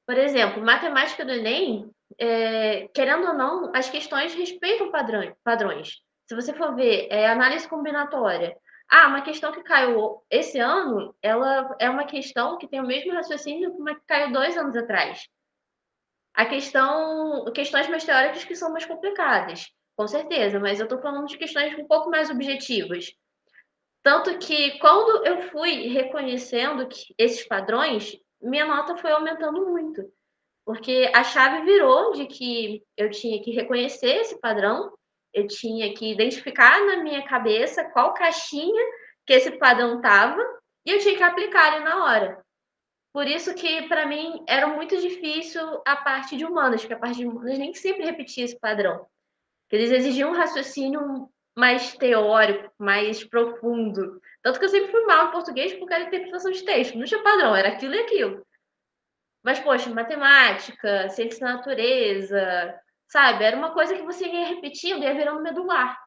[0.06, 4.92] Por exemplo, matemática do Enem, é, querendo ou não, as questões respeitam
[5.42, 5.96] padrões.
[6.26, 8.56] Se você for ver é, análise combinatória,
[8.88, 13.12] ah, uma questão que caiu esse ano, ela é uma questão que tem o mesmo
[13.12, 15.26] raciocínio que uma que caiu dois anos atrás.
[16.34, 19.66] A questão, questões mais teóricas que são mais complicadas,
[19.96, 23.12] com certeza, mas eu estou falando de questões um pouco mais objetivas.
[24.02, 30.04] Tanto que quando eu fui reconhecendo que esses padrões, minha nota foi aumentando muito.
[30.64, 34.92] Porque a chave virou de que eu tinha que reconhecer esse padrão,
[35.32, 38.84] eu tinha que identificar na minha cabeça qual caixinha
[39.26, 40.40] que esse padrão estava
[40.84, 42.44] e eu tinha que aplicar ele na hora.
[43.12, 47.16] Por isso que, para mim, era muito difícil a parte de humanas, porque a parte
[47.16, 49.06] de humanas nem sempre repetia esse padrão.
[49.70, 54.20] Eles exigiam um raciocínio mais teórico, mais profundo.
[54.42, 56.98] Tanto que eu sempre fui mal em português porque era interpretação de texto.
[56.98, 58.46] Não tinha padrão, era aquilo e aquilo.
[59.42, 63.44] Mas, poxa, matemática, ciência da natureza, sabe?
[63.44, 65.98] Era uma coisa que você ia repetindo, ia virando medular.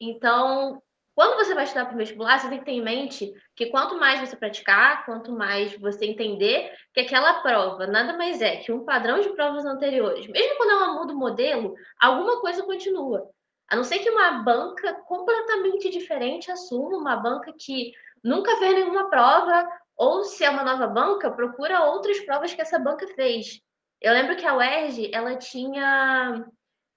[0.00, 0.82] Então,
[1.18, 3.98] quando você vai estudar para o vestibular, você tem que ter em mente que quanto
[3.98, 8.84] mais você praticar, quanto mais você entender que aquela prova nada mais é que um
[8.84, 10.28] padrão de provas anteriores.
[10.28, 13.28] Mesmo quando ela muda o modelo, alguma coisa continua.
[13.68, 17.90] A não ser que uma banca completamente diferente assuma, uma banca que
[18.22, 22.78] nunca fez nenhuma prova, ou se é uma nova banca, procura outras provas que essa
[22.78, 23.60] banca fez.
[24.00, 26.46] Eu lembro que a UERJ, ela tinha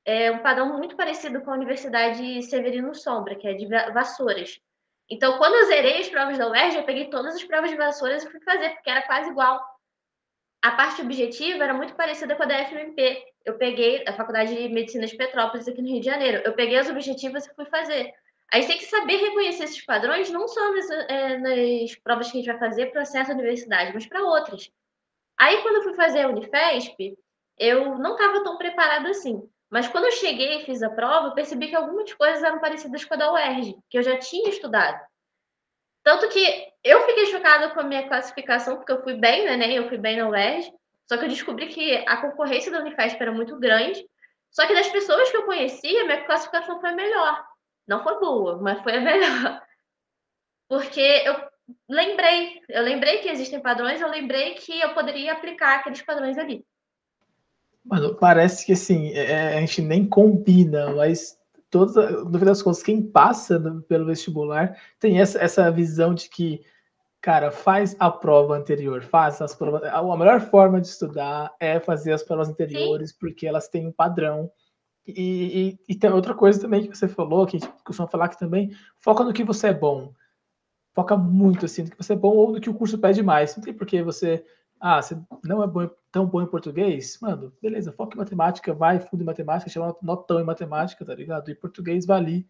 [0.06, 4.60] é, um padrão muito parecido com a Universidade Severino Sombra, que é de Vassouras.
[5.10, 8.24] Então, quando eu zerei as provas da UERJ, eu peguei todas as provas de Vassouras
[8.24, 9.62] e fui fazer, porque era quase igual.
[10.62, 13.24] A parte objetiva era muito parecida com a da FMP.
[13.44, 16.42] Eu peguei a Faculdade de Medicina de Petrópolis, aqui no Rio de Janeiro.
[16.46, 18.14] Eu peguei as objetivas e fui fazer.
[18.54, 22.38] A gente tem que saber reconhecer esses padrões, não só nas, é, nas provas que
[22.38, 24.70] a gente vai fazer para à universidade, mas para outras.
[25.40, 27.18] Aí, quando eu fui fazer a Unifesp,
[27.58, 29.42] eu não estava tão preparada assim.
[29.72, 33.06] Mas quando eu cheguei e fiz a prova, eu percebi que algumas coisas eram parecidas
[33.06, 35.00] com a da UERJ, que eu já tinha estudado.
[36.04, 39.78] Tanto que eu fiquei chocada com a minha classificação, porque eu fui bem no Enem,
[39.78, 40.74] eu fui bem na UERJ,
[41.08, 44.06] só que eu descobri que a concorrência da Unifesp era muito grande,
[44.52, 47.42] só que das pessoas que eu conhecia, minha classificação foi melhor.
[47.88, 49.62] Não foi boa, mas foi a melhor.
[50.68, 51.50] Porque eu
[51.90, 56.66] lembrei, eu lembrei que existem padrões, eu lembrei que eu poderia aplicar aqueles padrões ali.
[57.84, 61.38] Mano, parece que assim, é, a gente nem combina, mas
[61.70, 66.30] todas, no fim das contas, quem passa no, pelo vestibular tem essa, essa visão de
[66.30, 66.62] que,
[67.22, 69.84] cara, faz a prova anterior, faz as provas.
[69.84, 73.18] A, a melhor forma de estudar é fazer as provas anteriores, Sim.
[73.20, 74.52] porque elas têm um padrão.
[75.08, 78.30] E, e, e, tem outra coisa também que você falou, que a gente costuma falar
[78.30, 80.14] que também foca no que você é bom.
[80.94, 83.56] Foca muito assim, no que você é bom ou no que o curso pede mais.
[83.56, 84.46] Não tem por que você
[84.82, 87.20] ah, você não é bom, tão bom em português?
[87.22, 91.52] Mano, beleza, foca em matemática, vai fundo em matemática, chama notão em matemática, tá ligado?
[91.52, 92.48] E português vai ali,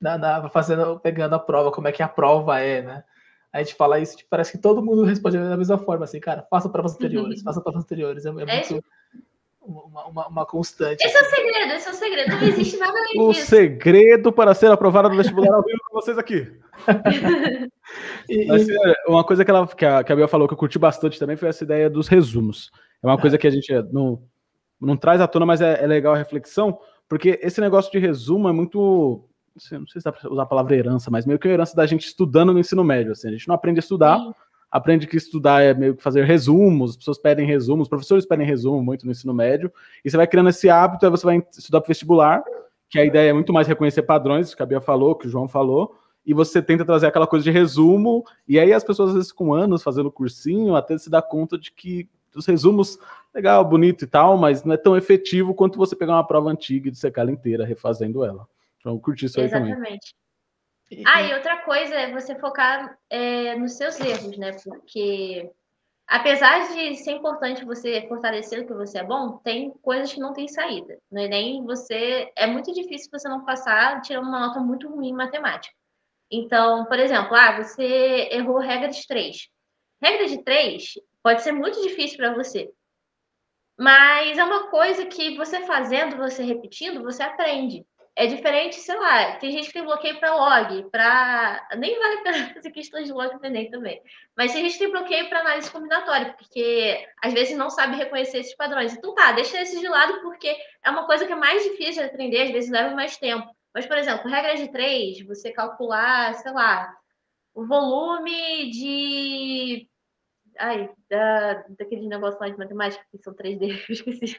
[0.00, 3.04] na, na, fazendo, pegando a prova, como é que a prova é, né?
[3.52, 6.46] A gente fala isso, tipo, parece que todo mundo responde da mesma forma, assim, cara,
[6.48, 8.24] faça provas anteriores, faça provas anteriores.
[8.24, 8.84] É, é, é muito
[9.66, 11.04] uma, uma, uma, constante.
[11.04, 11.24] Esse assim.
[11.24, 12.30] é o segredo, esse é o segredo.
[12.30, 13.44] Não existe nada além o disso.
[13.44, 16.50] O segredo para ser aprovado no vestibular ao vivo com vocês aqui.
[18.28, 20.58] e, Mas, é, uma coisa que, ela, que, a, que a Bia falou que eu
[20.58, 22.70] curti bastante também foi essa ideia dos resumos.
[23.02, 23.20] É uma é.
[23.20, 24.22] coisa que a gente não,
[24.80, 28.48] não traz à tona, mas é, é legal a reflexão, porque esse negócio de resumo
[28.48, 29.28] é muito
[29.72, 31.86] não sei se dá para usar a palavra herança, mas meio que a herança da
[31.86, 33.12] gente estudando no ensino médio.
[33.12, 34.34] Assim, a gente não aprende a estudar, Sim.
[34.70, 38.46] Aprende que estudar é meio que fazer resumos, as pessoas pedem resumos, os professores pedem
[38.46, 39.72] resumo muito no ensino médio,
[40.04, 42.44] e você vai criando esse hábito, aí você vai estudar para vestibular,
[42.88, 45.48] que a ideia é muito mais reconhecer padrões, que a Bia falou, que o João
[45.48, 49.32] falou, e você tenta trazer aquela coisa de resumo, e aí as pessoas, às vezes,
[49.32, 52.98] com anos fazendo cursinho, até se dá conta de que os resumos,
[53.34, 56.88] legal, bonito e tal, mas não é tão efetivo quanto você pegar uma prova antiga
[56.88, 58.46] e dissecar ela inteira, refazendo ela.
[58.78, 59.74] Então, curti isso aí Exatamente.
[59.74, 59.92] também.
[59.92, 60.25] Exatamente.
[61.04, 64.52] Ah, e outra coisa é você focar é, nos seus erros, né?
[64.62, 65.50] Porque
[66.06, 70.32] apesar de ser importante você fortalecer o que você é bom, tem coisas que não
[70.32, 70.98] tem saída.
[71.10, 75.12] No Enem, você é muito difícil você não passar tirando uma nota muito ruim em
[75.12, 75.74] matemática.
[76.30, 79.48] Então, por exemplo, ah, você errou regra de três.
[80.00, 82.70] Regra de três pode ser muito difícil para você.
[83.78, 87.84] Mas é uma coisa que você fazendo, você repetindo, você aprende.
[88.18, 91.68] É diferente, sei lá, tem gente que tem bloqueio para log, para.
[91.76, 94.02] Nem vale a pena fazer questões de log também.
[94.34, 98.38] Mas tem gente que tem bloqueio para análise combinatória, porque às vezes não sabe reconhecer
[98.38, 98.94] esses padrões.
[98.96, 102.08] Então tá, deixa esses de lado, porque é uma coisa que é mais difícil de
[102.08, 103.54] aprender, às vezes leva mais tempo.
[103.74, 106.90] Mas, por exemplo, regra de três, você calcular, sei lá,
[107.54, 109.86] o volume de.
[110.58, 114.36] Ai, da, daquele negócio lá de matemática, que são 3D, eu esqueci.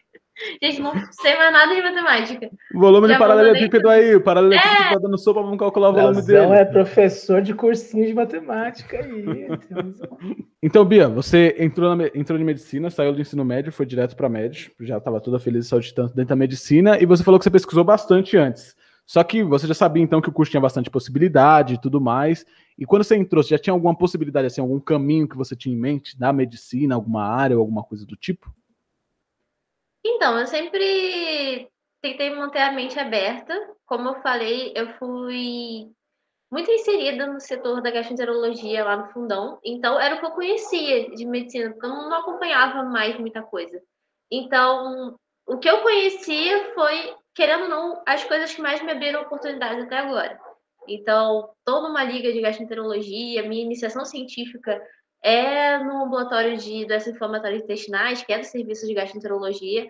[0.62, 2.49] Gente, não sei mais nada de matemática.
[2.75, 4.93] O volume de paralelepípedo aí, o paralelepípedo é...
[4.93, 6.53] tá dando sopa, vamos calcular o volume dele.
[6.53, 9.47] é professor de cursinho de matemática aí.
[10.62, 14.30] então, Bia, você entrou, na, entrou em medicina, saiu do ensino médio, foi direto para
[14.30, 17.51] médio, já estava toda feliz e saltitando dentro da medicina, e você falou que você
[17.51, 18.77] pesquisou bastante antes.
[19.08, 22.46] Só que você já sabia então que o curso tinha bastante possibilidade e tudo mais.
[22.78, 25.74] E quando você entrou, você já tinha alguma possibilidade, assim, algum caminho que você tinha
[25.74, 28.54] em mente da medicina, alguma área ou alguma coisa do tipo?
[30.06, 31.70] Então, eu sempre
[32.02, 33.54] tentei manter a mente aberta.
[33.86, 35.89] Como eu falei, eu fui
[36.52, 39.58] muito inserida no setor da gastroenterologia lá no fundão.
[39.63, 43.82] Então, era o que eu conhecia de medicina, porque eu não acompanhava mais muita coisa.
[44.30, 49.21] Então, o que eu conhecia foi querendo ou não, as coisas que mais me abriram
[49.21, 50.39] oportunidades até agora.
[50.88, 54.82] Então, estou numa liga de gastroenterologia, minha iniciação científica
[55.21, 59.88] é no ambulatório de doenças inflamatórias intestinais, que é do serviço de gastroenterologia.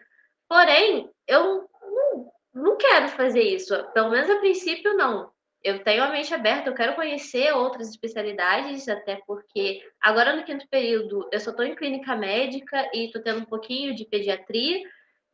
[0.50, 3.74] Porém, eu não, não quero fazer isso.
[3.94, 5.32] Pelo menos a princípio, não.
[5.64, 10.68] Eu tenho a mente aberta, eu quero conhecer outras especialidades, até porque agora no quinto
[10.68, 14.82] período eu só estou em clínica médica e estou tendo um pouquinho de pediatria,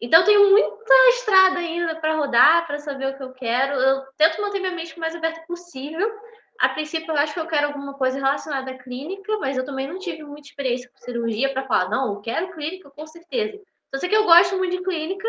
[0.06, 3.74] então, tenho muita estrada ainda para rodar, para saber o que eu quero.
[3.74, 6.12] Eu tento manter minha mente o mais aberta possível.
[6.60, 9.88] A princípio, eu acho que eu quero alguma coisa relacionada à clínica, mas eu também
[9.88, 13.60] não tive muita experiência com cirurgia para falar, não, eu quero clínica com certeza.
[13.94, 15.28] Só sei que eu gosto muito de clínica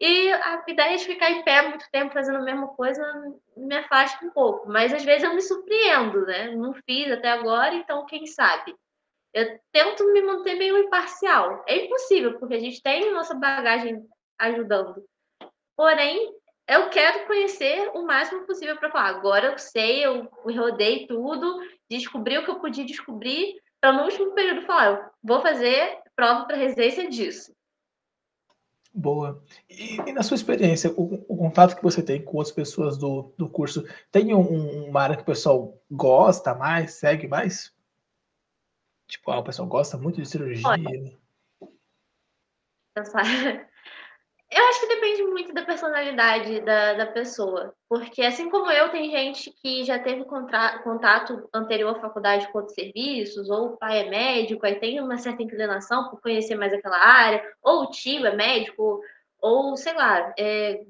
[0.00, 3.02] e a ideia de ficar em pé muito tempo fazendo a mesma coisa
[3.56, 4.68] me afasta um pouco.
[4.68, 6.54] Mas às vezes eu me surpreendo, né?
[6.54, 8.74] Não fiz até agora, então quem sabe?
[9.34, 11.64] Eu tento me manter meio imparcial.
[11.66, 14.06] É impossível, porque a gente tem nossa bagagem
[14.38, 15.04] ajudando.
[15.76, 16.32] Porém,
[16.68, 19.08] eu quero conhecer o máximo possível para falar.
[19.08, 24.32] Agora eu sei, eu rodei tudo, descobri o que eu podia descobrir, para no último
[24.32, 27.52] período falar, eu vou fazer prova para residência disso.
[28.94, 29.42] Boa.
[29.68, 33.34] E, e, na sua experiência, o, o, contato que você tem com outras pessoas do,
[33.36, 37.73] do curso, tem um, uma área que o pessoal gosta mais, segue mais?
[39.06, 40.66] Tipo, ah, o pessoal gosta muito de cirurgia.
[40.66, 40.90] Olha,
[44.50, 47.74] eu acho que depende muito da personalidade da, da pessoa.
[47.88, 52.74] Porque, assim como eu, tem gente que já teve contato anterior à faculdade com outros
[52.74, 56.98] serviços, ou o pai é médico, aí tem uma certa inclinação por conhecer mais aquela
[56.98, 59.02] área, ou o tio é médico,
[59.40, 60.80] ou sei lá, é,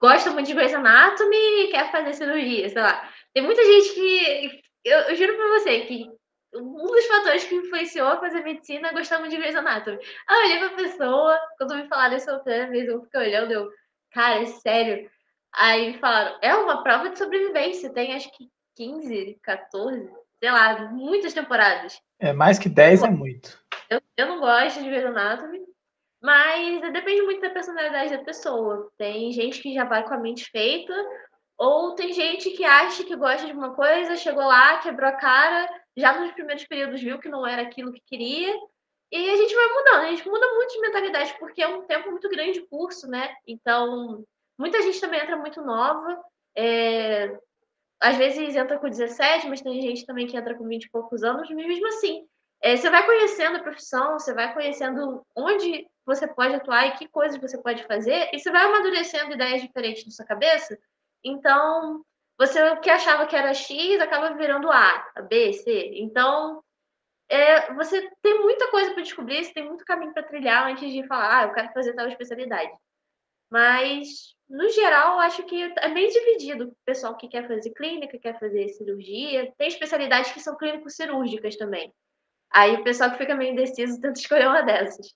[0.00, 3.10] gosta muito de Grey's Anatomy e quer fazer cirurgia, sei lá.
[3.34, 4.62] Tem muita gente que.
[4.84, 6.15] Eu, eu juro pra você que
[6.58, 9.98] um dos fatores que me influenciou a fazer medicina é gostar muito de Grey's Anatomy.
[10.28, 13.52] Ah, eu olhei pra pessoa, quando me falaram isso a primeira vez, eu fiquei olhando,
[13.52, 13.70] eu,
[14.12, 15.10] cara, é sério.
[15.54, 20.90] Aí me falaram, é uma prova de sobrevivência, tem acho que 15, 14, sei lá,
[20.92, 22.00] muitas temporadas.
[22.20, 23.58] É, mais que 10 é muito.
[23.88, 25.60] Eu, eu não gosto de Grey's Anatomy,
[26.22, 28.90] mas depende muito da personalidade da pessoa.
[28.98, 30.94] Tem gente que já vai com a mente feita,
[31.58, 35.68] ou tem gente que acha que gosta de uma coisa, chegou lá, quebrou a cara,
[35.96, 38.54] já nos primeiros períodos viu que não era aquilo que queria,
[39.10, 42.10] e a gente vai mudando, a gente muda muito de mentalidade, porque é um tempo
[42.10, 43.34] muito grande de curso, né?
[43.46, 44.24] Então,
[44.58, 46.20] muita gente também entra muito nova,
[46.56, 47.38] é...
[48.00, 51.22] às vezes entra com 17, mas tem gente também que entra com 20 e poucos
[51.22, 52.26] anos, mesmo assim.
[52.60, 57.08] É, você vai conhecendo a profissão, você vai conhecendo onde você pode atuar e que
[57.08, 60.76] coisas você pode fazer, e você vai amadurecendo ideias diferentes na sua cabeça.
[61.22, 62.04] Então,
[62.38, 65.92] você o que achava que era X acaba virando A, B, C.
[65.94, 66.62] Então,
[67.28, 71.06] é, você tem muita coisa para descobrir, você tem muito caminho para trilhar antes de
[71.06, 72.70] falar, ah, eu quero fazer tal especialidade.
[73.50, 76.68] Mas, no geral, acho que é bem dividido.
[76.68, 79.52] O pessoal que quer fazer clínica, quer fazer cirurgia.
[79.56, 81.92] Tem especialidades que são clínico-cirúrgicas também.
[82.50, 85.14] Aí o pessoal que fica meio indeciso tenta escolher uma dessas.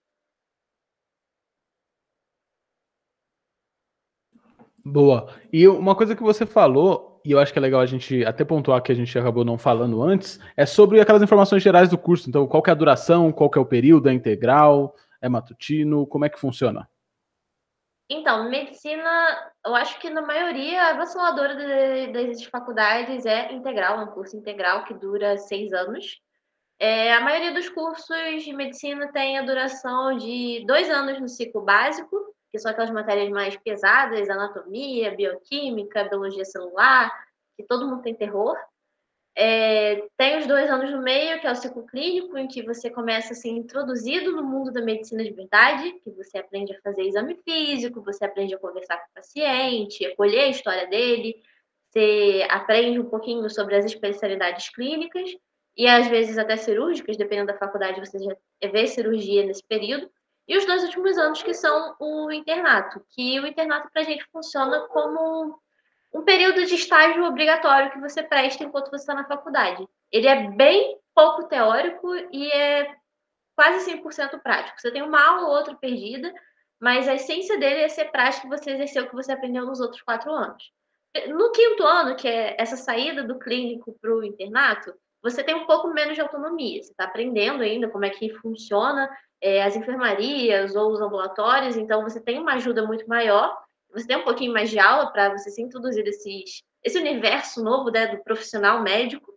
[4.85, 5.35] Boa.
[5.53, 8.45] E uma coisa que você falou, e eu acho que é legal a gente até
[8.45, 12.29] pontuar que a gente acabou não falando antes, é sobre aquelas informações gerais do curso.
[12.29, 16.29] Então, qual é a duração, qual é o período, é integral, é matutino, como é
[16.29, 16.89] que funciona?
[18.09, 21.55] Então, medicina, eu acho que na maioria, a avassaladora
[22.13, 26.21] das faculdades é integral, é um curso integral que dura seis anos.
[26.77, 31.63] É, a maioria dos cursos de medicina tem a duração de dois anos no ciclo
[31.63, 32.17] básico,
[32.51, 37.11] que são aquelas matérias mais pesadas, anatomia, bioquímica, biologia celular,
[37.57, 38.57] que todo mundo tem terror.
[39.37, 42.91] É, tem os dois anos no meio, que é o ciclo clínico, em que você
[42.91, 47.03] começa a ser introduzido no mundo da medicina de verdade, que você aprende a fazer
[47.03, 51.41] exame físico, você aprende a conversar com o paciente, a colher a história dele,
[51.91, 55.31] você aprende um pouquinho sobre as especialidades clínicas
[55.77, 58.37] e às vezes até cirúrgicas, dependendo da faculdade, você já
[58.71, 60.11] vê cirurgia nesse período.
[60.51, 64.25] E os dois últimos anos, que são o internato, que o internato para a gente
[64.33, 65.57] funciona como
[66.13, 69.89] um período de estágio obrigatório que você presta enquanto você está na faculdade.
[70.11, 72.97] Ele é bem pouco teórico e é
[73.55, 74.81] quase 100% prático.
[74.81, 76.35] Você tem uma aula ou outra perdida,
[76.81, 79.79] mas a essência dele é ser prático e você exercer o que você aprendeu nos
[79.79, 80.73] outros quatro anos.
[81.29, 85.67] No quinto ano, que é essa saída do clínico para o internato, você tem um
[85.67, 86.83] pouco menos de autonomia.
[86.83, 89.09] Você está aprendendo ainda como é que funciona
[89.41, 93.57] é, as enfermarias ou os ambulatórios, então você tem uma ajuda muito maior,
[93.93, 97.91] você tem um pouquinho mais de aula para você se introduzir esses, esse universo novo
[97.91, 99.35] né, do profissional médico.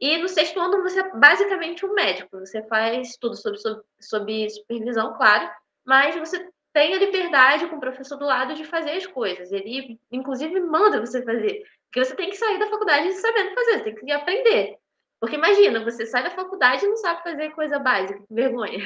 [0.00, 4.50] E no sexto ano você é basicamente um médico, você faz tudo sob, sob, sob
[4.50, 5.48] supervisão, claro,
[5.84, 9.52] mas você tem a liberdade com o professor do lado de fazer as coisas.
[9.52, 11.62] Ele, inclusive, manda você fazer.
[11.84, 14.78] Porque você tem que sair da faculdade sabendo fazer, você tem que aprender.
[15.22, 18.80] Porque imagina, você sai da faculdade e não sabe fazer coisa básica, que vergonha.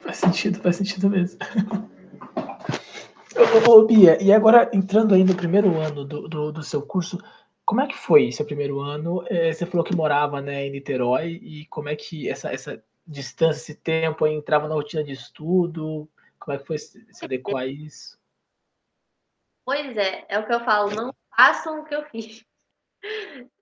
[0.00, 1.38] Faz sentido, faz sentido mesmo.
[3.64, 7.16] ô, ô, Bia, e agora entrando aí no primeiro ano do, do, do, seu curso,
[7.64, 9.24] como é que foi seu primeiro ano?
[9.28, 13.70] É, você falou que morava né, em Niterói, e como é que essa, essa distância,
[13.70, 16.08] esse tempo aí entrava na rotina de estudo?
[16.40, 18.18] Como é que foi se adequar a isso?
[19.64, 22.44] Pois é, é o que eu falo, não façam o que eu fiz.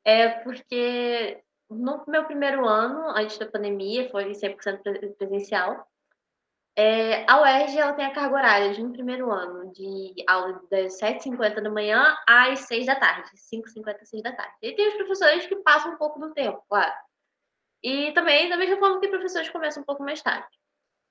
[0.04, 5.86] É porque no meu primeiro ano, antes da pandemia, foi 100% presencial.
[6.76, 10.98] É, a UERJ ela tem a carga horária de um primeiro ano de aula das
[10.98, 14.54] 7h50 da manhã às 6 da tarde, 5h50 às 6 da tarde.
[14.60, 16.92] E tem os professores que passam um pouco do tempo, claro.
[17.82, 20.48] E também, da mesma forma que professores começam um pouco mais tarde.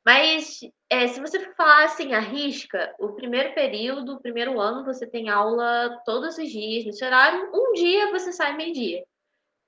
[0.05, 4.83] Mas é, se você for falar assim, a risca, o primeiro período, o primeiro ano,
[4.83, 7.49] você tem aula todos os dias nesse horário.
[7.53, 9.03] Um dia você sai meio-dia.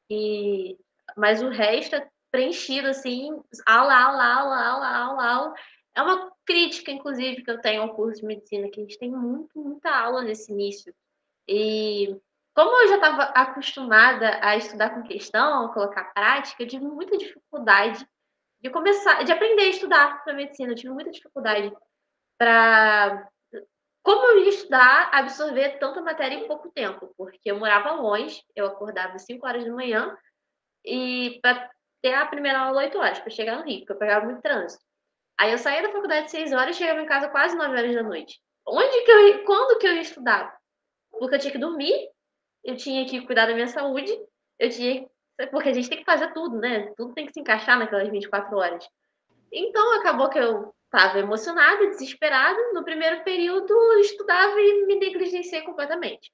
[0.09, 0.78] E...
[1.16, 3.30] Mas o resto é preenchido, assim,
[3.66, 5.53] aula, aula, aula, aula, aula, aula.
[5.95, 9.09] É uma crítica, inclusive, que eu tenho ao curso de medicina, que a gente tem
[9.09, 10.93] muito, muita aula nesse início.
[11.47, 12.20] E
[12.53, 17.18] como eu já estava acostumada a estudar com questão, a colocar prática, eu tive muita
[17.18, 18.05] dificuldade
[18.66, 20.72] de começar, de aprender a estudar para medicina.
[20.72, 21.72] Eu tive muita dificuldade
[22.36, 23.30] para
[24.01, 28.68] como eu ia estudar, absorver tanta matéria em pouco tempo, porque eu morava longe, eu
[28.68, 30.16] acordava às 5 horas da manhã
[30.84, 31.70] e para
[32.03, 34.84] ter a primeira aula 8 horas para chegar no Rio, porque eu pegava muito trânsito.
[35.39, 37.95] Aí eu saía da faculdade às 6 horas e chegava em casa quase 9 horas
[37.95, 38.39] da noite.
[38.68, 40.55] onde que eu, quando que eu ia estudar?
[41.11, 42.09] Porque eu tinha que dormir,
[42.63, 44.11] eu tinha que cuidar da minha saúde,
[44.59, 45.07] eu tinha
[45.51, 46.93] porque a gente tem que fazer tudo, né?
[46.95, 48.88] Tudo tem que se encaixar naquelas 24 horas.
[49.51, 52.57] Então acabou que eu estava emocionada, desesperada.
[52.73, 56.31] No primeiro período, estudava e me negligenciei completamente.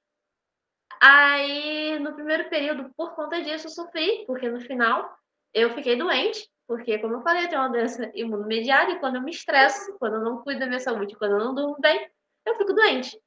[1.00, 5.12] Aí, no primeiro período, por conta disso, eu sofri, porque no final
[5.52, 9.22] eu fiquei doente, porque, como eu falei, eu tenho uma doença imunomediada e quando eu
[9.22, 12.08] me estresso, quando eu não cuido da minha saúde, quando eu não durmo bem,
[12.46, 13.18] eu fico doente.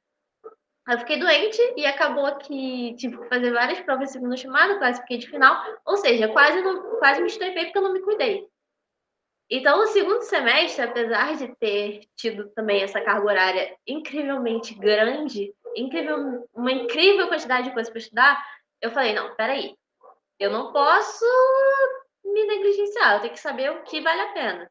[0.88, 5.18] Eu fiquei doente e acabou que tive que fazer várias provas de chamada, quase fiquei
[5.18, 8.48] de final, ou seja, quase, não, quase me estrepei porque eu não me cuidei.
[9.50, 16.48] Então, no segundo semestre, apesar de ter tido também essa carga horária incrivelmente grande, incrível,
[16.54, 18.46] uma incrível quantidade de coisas para estudar,
[18.80, 19.76] eu falei, não, peraí,
[20.38, 21.24] eu não posso
[22.24, 24.70] me negligenciar, eu tenho que saber o que vale a pena.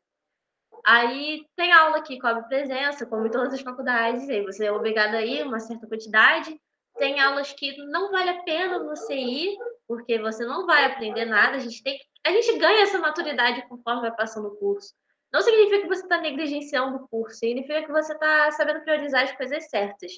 [0.85, 5.15] Aí tem aula que cobre presença, como em todas as faculdades, aí você é obrigado
[5.15, 6.59] a ir uma certa quantidade.
[6.97, 9.57] Tem aulas que não vale a pena você ir,
[9.87, 11.57] porque você não vai aprender nada.
[11.57, 14.93] A gente tem a gente ganha essa maturidade conforme vai passando o curso.
[15.31, 19.31] Não significa que você está negligenciando o curso, significa que você está sabendo priorizar as
[19.33, 20.11] coisas certas.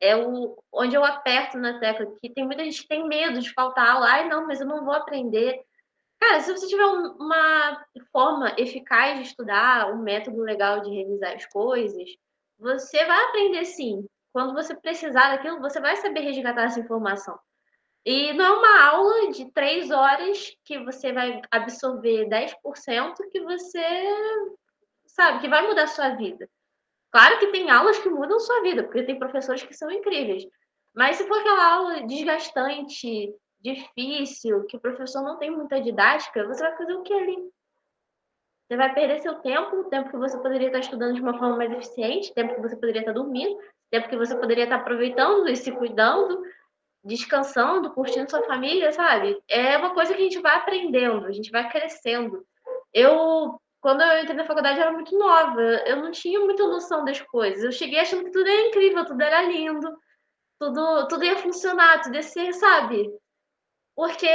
[0.00, 3.52] É o, onde eu aperto na tecla, que tem muita gente que tem medo de
[3.52, 4.06] faltar aula.
[4.06, 5.60] Ai, não, mas eu não vou aprender.
[6.20, 11.46] Cara, se você tiver uma forma eficaz de estudar, um método legal de revisar as
[11.46, 12.10] coisas,
[12.58, 14.06] você vai aprender sim.
[14.32, 17.38] Quando você precisar daquilo, você vai saber resgatar essa informação.
[18.04, 23.82] E não é uma aula de três horas que você vai absorver 10% que você
[25.06, 26.48] sabe que vai mudar a sua vida.
[27.10, 30.44] Claro que tem aulas que mudam a sua vida, porque tem professores que são incríveis.
[30.94, 36.62] Mas se for aquela aula desgastante, difícil, que o professor não tem muita didática, você
[36.62, 37.36] vai fazer o que ali?
[38.66, 41.72] Você vai perder seu tempo, tempo que você poderia estar estudando de uma forma mais
[41.72, 43.58] eficiente, tempo que você poderia estar dormindo,
[43.90, 46.40] tempo que você poderia estar aproveitando e se cuidando,
[47.02, 49.42] descansando, curtindo sua família, sabe?
[49.48, 52.46] É uma coisa que a gente vai aprendendo, a gente vai crescendo.
[52.94, 57.04] Eu, quando eu entrei na faculdade, eu era muito nova, eu não tinha muita noção
[57.04, 57.64] das coisas.
[57.64, 59.98] Eu cheguei achando que tudo era incrível, tudo era lindo,
[60.60, 63.10] tudo, tudo ia funcionar, tudo ia ser, sabe?
[63.94, 64.28] Porque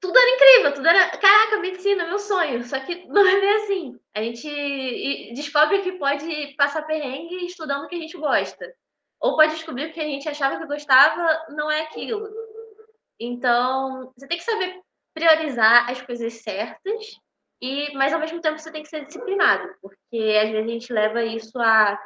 [0.00, 1.16] tudo era incrível, tudo era.
[1.18, 2.64] Caraca, medicina, meu sonho.
[2.64, 4.00] Só que não é bem assim.
[4.14, 8.72] A gente descobre que pode passar perrengue estudando o que a gente gosta.
[9.20, 12.28] Ou pode descobrir que o que a gente achava que gostava não é aquilo.
[13.18, 14.80] Então, você tem que saber
[15.14, 17.18] priorizar as coisas certas,
[17.60, 20.92] e mas ao mesmo tempo você tem que ser disciplinado, porque às vezes a gente
[20.92, 21.98] leva isso a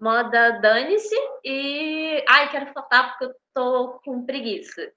[0.00, 1.14] moda dane-se
[1.44, 4.90] e ai, quero faltar porque eu tô com preguiça.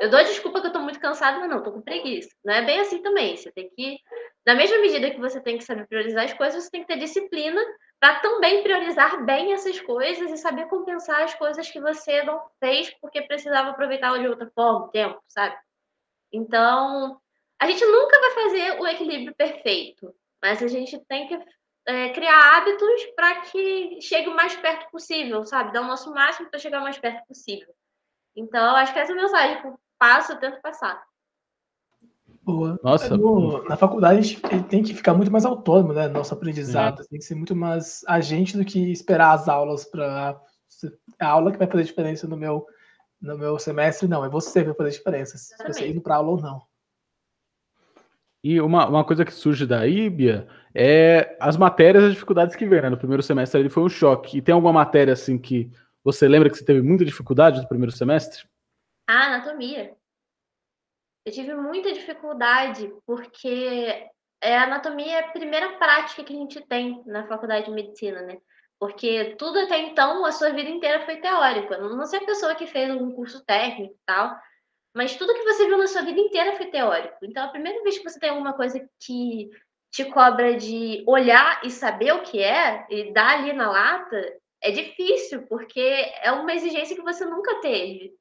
[0.00, 2.30] Eu dou desculpa que eu tô muito cansada, mas não, tô com preguiça.
[2.44, 3.36] Não é bem assim também.
[3.36, 3.98] Você tem que,
[4.44, 6.98] na mesma medida que você tem que saber priorizar as coisas, você tem que ter
[6.98, 7.60] disciplina
[8.00, 12.90] para também priorizar bem essas coisas e saber compensar as coisas que você não fez
[13.00, 15.56] porque precisava aproveitar de outra forma, tempo, sabe?
[16.32, 17.20] Então,
[17.60, 20.12] a gente nunca vai fazer o equilíbrio perfeito,
[20.42, 21.38] mas a gente tem que
[21.86, 25.72] é, criar hábitos para que chegue o mais perto possível, sabe?
[25.72, 27.72] Dar o nosso máximo para chegar o mais perto possível.
[28.36, 31.02] Então, acho que essa é a mensagem que eu passo, eu tento passar.
[32.42, 32.78] Boa.
[32.82, 33.16] Nossa.
[33.16, 36.08] No, na faculdade a gente tem que ficar muito mais autônomo, né?
[36.08, 37.06] Nosso aprendizado.
[37.08, 40.40] Tem que ser muito mais agente do que esperar as aulas para.
[41.20, 42.66] A aula que vai fazer diferença no meu,
[43.20, 44.24] no meu semestre, não.
[44.24, 45.38] É você que vai fazer diferença.
[45.38, 46.62] Se você indo para aula ou não.
[48.42, 52.82] E uma, uma coisa que surge daí, Bia, é as matérias, as dificuldades que vem,
[52.82, 52.90] né?
[52.90, 54.38] No primeiro semestre ele foi um choque.
[54.38, 55.70] E tem alguma matéria assim que
[56.04, 58.44] você lembra que você teve muita dificuldade no primeiro semestre?
[59.06, 59.96] Ah, anatomia.
[61.24, 64.08] Eu tive muita dificuldade porque
[64.40, 68.22] é, a anatomia é a primeira prática que a gente tem na faculdade de medicina,
[68.22, 68.38] né?
[68.80, 71.72] Porque tudo até então, a sua vida inteira foi teórico.
[71.72, 74.36] Eu não sei a pessoa que fez um curso técnico e tal,
[74.92, 77.16] mas tudo que você viu na sua vida inteira foi teórico.
[77.22, 79.50] Então, a primeira vez que você tem alguma coisa que
[79.92, 84.70] te cobra de olhar e saber o que é, e dar ali na lata, é
[84.70, 85.80] difícil, porque
[86.22, 88.14] é uma exigência que você nunca teve.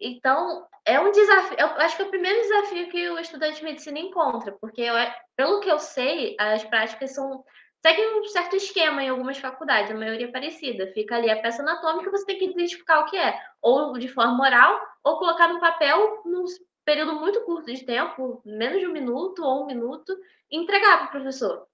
[0.00, 1.58] Então, é um desafio.
[1.58, 4.94] Eu acho que é o primeiro desafio que o estudante de medicina encontra, porque eu,
[5.36, 7.44] pelo que eu sei, as práticas são
[7.84, 10.92] seguem um certo esquema em algumas faculdades, a maioria é parecida.
[10.92, 14.44] Fica ali a peça anatômica, você tem que identificar o que é, ou de forma
[14.44, 16.44] oral, ou colocar no papel num
[16.84, 20.16] período muito curto de tempo, menos de um minuto ou um minuto,
[20.50, 21.66] e entregar para o professor.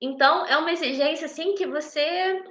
[0.00, 2.42] Então, é uma exigência assim que você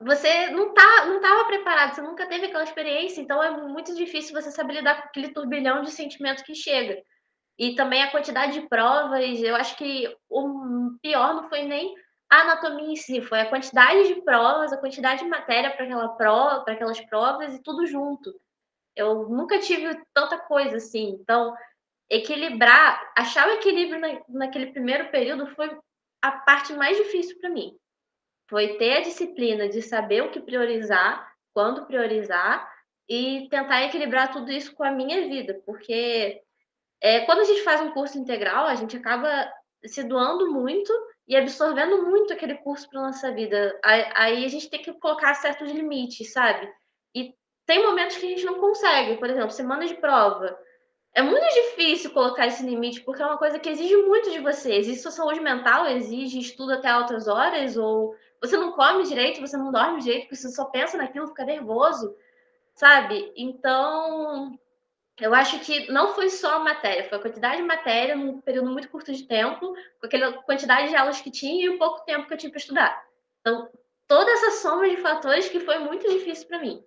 [0.00, 4.32] você não tá, não estava preparado, você nunca teve aquela experiência, então é muito difícil
[4.32, 7.02] você saber lidar com aquele turbilhão de sentimentos que chega.
[7.58, 11.94] E também a quantidade de provas, eu acho que o pior não foi nem
[12.30, 16.08] a anatomia em si, foi a quantidade de provas, a quantidade de matéria para aquela
[16.10, 18.32] prova, para aquelas provas e tudo junto.
[18.94, 21.16] Eu nunca tive tanta coisa assim.
[21.20, 21.54] Então,
[22.08, 25.76] equilibrar, achar o equilíbrio na, naquele primeiro período foi
[26.22, 27.76] a parte mais difícil para mim.
[28.48, 32.68] Foi ter a disciplina de saber o que priorizar, quando priorizar
[33.08, 36.40] e tentar equilibrar tudo isso com a minha vida, porque
[37.00, 39.50] é, quando a gente faz um curso integral, a gente acaba
[39.84, 40.92] se doando muito
[41.26, 43.78] e absorvendo muito aquele curso para nossa vida.
[43.82, 46.68] Aí a gente tem que colocar certos limites, sabe?
[47.14, 47.34] E
[47.66, 50.58] tem momentos que a gente não consegue, por exemplo, semana de prova.
[51.14, 54.74] É muito difícil colocar esse limite, porque é uma coisa que exige muito de você.
[54.74, 59.56] Exige sua saúde mental, exige estudo até altas horas, ou você não come direito, você
[59.56, 62.14] não dorme direito, porque você só pensa naquilo, fica nervoso,
[62.74, 63.32] sabe?
[63.36, 64.58] Então,
[65.20, 68.70] eu acho que não foi só a matéria, foi a quantidade de matéria num período
[68.70, 72.26] muito curto de tempo, com aquela quantidade de aulas que tinha e o pouco tempo
[72.26, 73.04] que eu tinha para estudar.
[73.40, 73.68] Então,
[74.06, 76.84] toda essa soma de fatores que foi muito difícil para mim.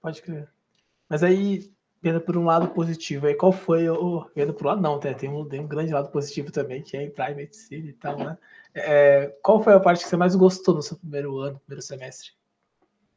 [0.00, 0.48] Pode crer.
[1.08, 1.72] Mas aí,
[2.02, 4.28] vendo por um lado positivo, aí qual foi o.
[4.34, 7.02] Vendo por um lado, não, tem um, tem um grande lado positivo também, que é
[7.02, 8.36] em medicina e tal, né?
[8.74, 12.32] É, qual foi a parte que você mais gostou no seu primeiro ano, primeiro semestre?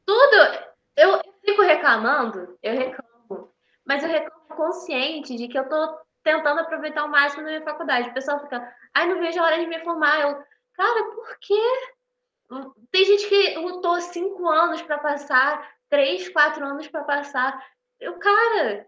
[0.05, 0.67] Tudo!
[0.95, 3.51] Eu fico reclamando, eu reclamo,
[3.85, 8.09] mas eu reclamo consciente de que eu tô tentando aproveitar o máximo da minha faculdade.
[8.09, 10.21] O pessoal fica, ai, não vejo a hora de me formar.
[10.21, 10.43] Eu,
[10.73, 12.73] cara, por quê?
[12.91, 17.65] Tem gente que lutou cinco anos para passar, três, quatro anos para passar.
[17.99, 18.87] Eu, cara,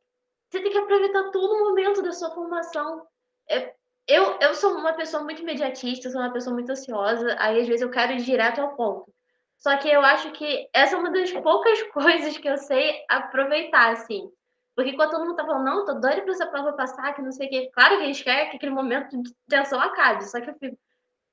[0.50, 3.06] você tem que aproveitar todo o momento da sua formação.
[3.50, 3.74] É,
[4.10, 7.82] eu, eu sou uma pessoa muito imediatista, sou uma pessoa muito ansiosa, aí às vezes
[7.82, 9.14] eu quero ir direto ao ponto.
[9.55, 13.91] Só que eu acho que essa é uma das poucas coisas que eu sei aproveitar,
[13.91, 14.32] assim.
[14.76, 17.32] Porque quando todo mundo tá falando, não, tô doida pra essa prova passar, que não
[17.32, 17.70] sei o quê.
[17.72, 20.24] Claro que a gente quer que aquele momento de tensão acabe.
[20.28, 20.78] Só que eu fico,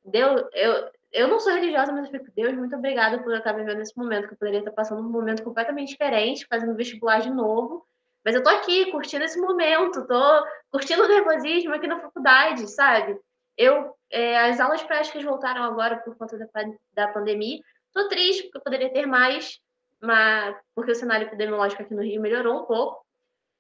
[0.04, 3.52] Deus, eu, eu não sou religiosa, mas eu fico, Deus, muito obrigada por eu estar
[3.52, 7.30] vivendo esse momento, que eu poderia estar passando um momento completamente diferente, fazendo vestibular de
[7.30, 7.86] novo.
[8.26, 13.16] Mas eu tô aqui, curtindo esse momento, tô curtindo o nervosismo aqui na faculdade, sabe?
[13.56, 16.46] Eu, é, as aulas práticas voltaram agora por conta da,
[16.92, 17.60] da pandemia.
[17.92, 19.60] Tô triste, porque eu poderia ter mais,
[20.02, 23.06] mas, porque o cenário epidemiológico aqui no Rio melhorou um pouco.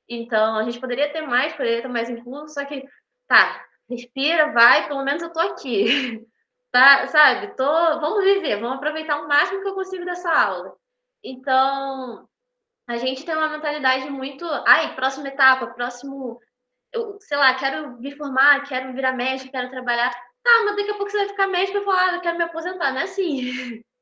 [0.08, 2.84] Então, a gente poderia ter mais, poderia ter mais incluso, só que,
[3.28, 6.26] tá, respira, vai, pelo menos eu tô aqui.
[6.72, 7.54] tá, sabe?
[7.54, 7.64] Tô,
[8.00, 10.74] vamos viver, vamos aproveitar o máximo que eu consigo dessa aula.
[11.22, 12.28] Então,
[12.86, 16.40] a gente tem uma mentalidade muito, ai, próxima etapa, próximo,
[16.92, 20.10] eu, sei lá, quero me formar, quero virar médico, quero trabalhar.
[20.42, 22.44] Tá, mas daqui a pouco você vai ficar médico e falar, ah, eu quero me
[22.44, 23.82] aposentar, não é assim.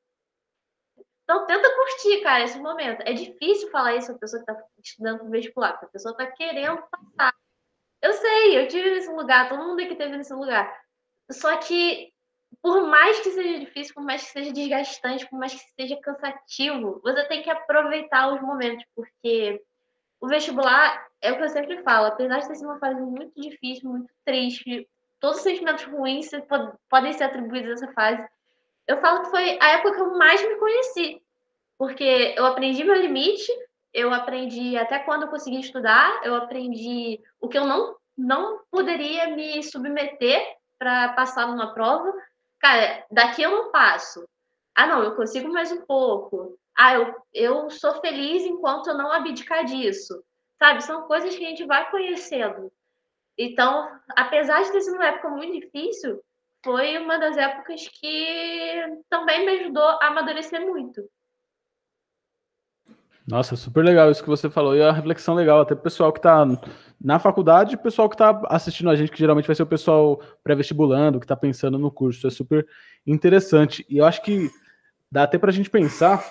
[1.24, 3.00] Então, tenta curtir, cara, esse momento.
[3.00, 6.82] É difícil falar isso a pessoa que está estudando vestibular, porque a pessoa está querendo
[6.82, 7.34] passar.
[8.02, 10.70] Eu sei, eu tive nesse lugar, todo mundo aqui teve nesse lugar.
[11.30, 12.12] Só que,
[12.62, 17.00] por mais que seja difícil, por mais que seja desgastante, por mais que seja cansativo,
[17.02, 19.62] você tem que aproveitar os momentos, porque
[20.20, 23.90] o vestibular é o que eu sempre falo, apesar de sido uma fase muito difícil,
[23.90, 24.88] muito triste,
[25.20, 26.30] todos os sentimentos ruins
[26.88, 28.28] podem ser atribuídos a essa fase
[28.86, 31.22] eu falo que foi a época que eu mais me conheci,
[31.78, 33.50] porque eu aprendi meu limite,
[33.92, 39.34] eu aprendi até quando eu conseguia estudar, eu aprendi o que eu não, não poderia
[39.34, 40.40] me submeter
[40.78, 42.12] para passar numa prova.
[42.64, 44.26] Cara, daqui eu não passo.
[44.74, 46.58] Ah, não, eu consigo mais um pouco.
[46.74, 50.24] Ah, eu, eu sou feliz enquanto eu não abdicar disso.
[50.58, 50.82] Sabe?
[50.82, 52.72] São coisas que a gente vai conhecendo.
[53.36, 53.86] Então,
[54.16, 56.22] apesar de ter sido uma época muito difícil,
[56.64, 61.06] foi uma das épocas que também me ajudou a amadurecer muito.
[63.26, 64.76] Nossa, super legal isso que você falou.
[64.76, 66.46] E a reflexão legal, até o pessoal que está
[67.00, 70.20] na faculdade o pessoal que está assistindo a gente, que geralmente vai ser o pessoal
[70.42, 72.26] pré-vestibulando, que está pensando no curso.
[72.26, 72.66] É super
[73.06, 73.84] interessante.
[73.88, 74.50] E eu acho que
[75.10, 76.22] dá até para a gente pensar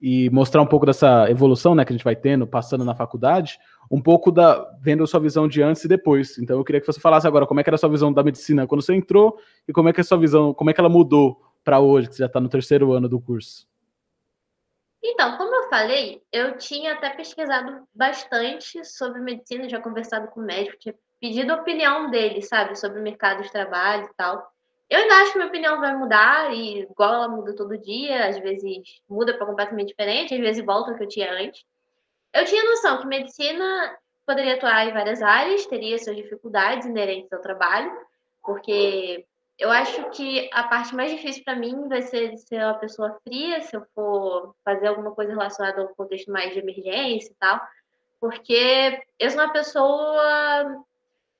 [0.00, 3.58] e mostrar um pouco dessa evolução né, que a gente vai tendo, passando na faculdade,
[3.90, 6.38] um pouco da vendo a sua visão de antes e depois.
[6.38, 8.22] Então eu queria que você falasse agora como é que era a sua visão da
[8.22, 10.80] medicina quando você entrou e como é que é a sua visão, como é que
[10.80, 13.66] ela mudou para hoje, que você já está no terceiro ano do curso.
[15.08, 20.44] Então, como eu falei, eu tinha até pesquisado bastante sobre medicina, já conversado com o
[20.44, 24.52] médico, tinha pedido a opinião dele, sabe, sobre o mercado de trabalho e tal.
[24.90, 28.38] Eu ainda acho que minha opinião vai mudar, e igual ela muda todo dia, às
[28.40, 31.64] vezes muda para completamente diferente, às vezes volta ao que eu tinha antes.
[32.32, 33.96] Eu tinha noção que medicina
[34.26, 37.92] poderia atuar em várias áreas, teria suas dificuldades inerentes ao trabalho,
[38.42, 39.24] porque
[39.58, 43.60] eu acho que a parte mais difícil para mim vai ser ser uma pessoa fria,
[43.62, 47.60] se eu for fazer alguma coisa relacionada ao contexto mais de emergência e tal,
[48.20, 50.84] porque eu sou uma pessoa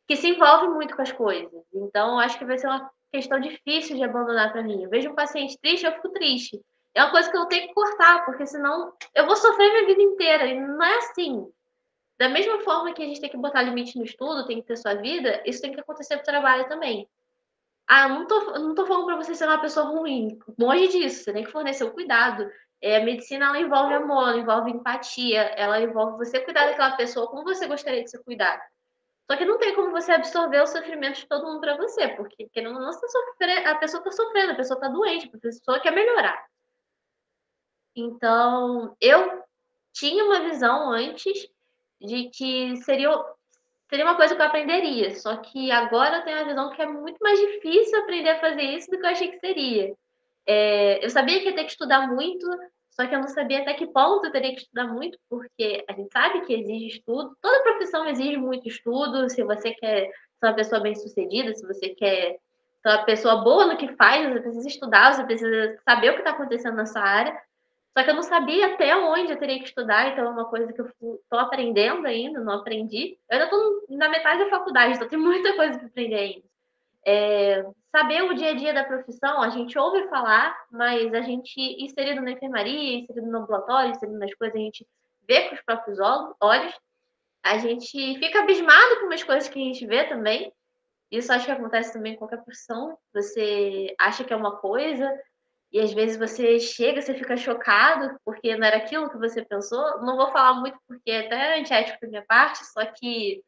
[0.07, 1.62] que se envolve muito com as coisas.
[1.75, 4.83] Então, acho que vai ser uma questão difícil de abandonar para mim.
[4.83, 6.61] Eu vejo um paciente triste, eu fico triste.
[6.95, 10.03] É uma coisa que eu tenho que cortar, porque senão eu vou sofrer minha vida
[10.03, 10.47] inteira.
[10.47, 11.47] E não é assim.
[12.19, 14.77] Da mesma forma que a gente tem que botar limite no estudo, tem que ter
[14.77, 17.07] sua vida, isso tem que acontecer pro trabalho também.
[17.87, 20.39] Ah, não tô, não tô falando para você ser uma pessoa ruim.
[20.59, 22.51] Longe disso, você tem que fornecer o cuidado.
[22.80, 27.28] É, a medicina ela envolve amor, ela envolve empatia, ela envolve você cuidar daquela pessoa
[27.28, 28.61] como você gostaria de ser cuidado.
[29.30, 32.49] Só que não tem como você absorver o sofrimento de todo mundo para você, porque
[32.53, 36.47] querendo não, tá a pessoa está sofrendo, a pessoa está doente, a pessoa quer melhorar.
[37.97, 39.43] Então, eu
[39.93, 41.49] tinha uma visão antes
[42.01, 43.11] de que seria,
[43.89, 46.87] seria uma coisa que eu aprenderia, só que agora eu tenho a visão que é
[46.87, 49.95] muito mais difícil aprender a fazer isso do que eu achei que seria.
[50.47, 52.47] É, eu sabia que ia ter que estudar muito,
[52.91, 55.93] só que eu não sabia até que ponto eu teria que estudar muito, porque a
[55.93, 59.28] gente sabe que exige estudo, toda profissão exige muito estudo.
[59.28, 62.39] Se você quer ser uma pessoa bem-sucedida, se você quer
[62.82, 66.20] ser uma pessoa boa no que faz, você precisa estudar, você precisa saber o que
[66.20, 67.39] está acontecendo na sua área.
[67.97, 70.70] Só que eu não sabia até onde eu teria que estudar, então é uma coisa
[70.70, 73.18] que eu estou aprendendo ainda, não aprendi.
[73.30, 76.47] Eu ainda estou na metade da faculdade, então tem muita coisa para aprender ainda.
[77.07, 81.59] É, saber o dia a dia da profissão, a gente ouve falar, mas a gente,
[81.82, 84.86] inserido na enfermaria, inserido no ambulatório, inserido nas coisas, a gente
[85.26, 86.74] vê com os próprios olhos,
[87.42, 90.53] a gente fica abismado com umas coisas que a gente vê também.
[91.11, 92.99] Isso acho que acontece também em qualquer profissão.
[93.14, 95.11] Você acha que é uma coisa,
[95.77, 100.01] e às vezes você chega, você fica chocado, porque não era aquilo que você pensou.
[100.01, 103.45] Não vou falar muito porque é até antiético da minha parte, só que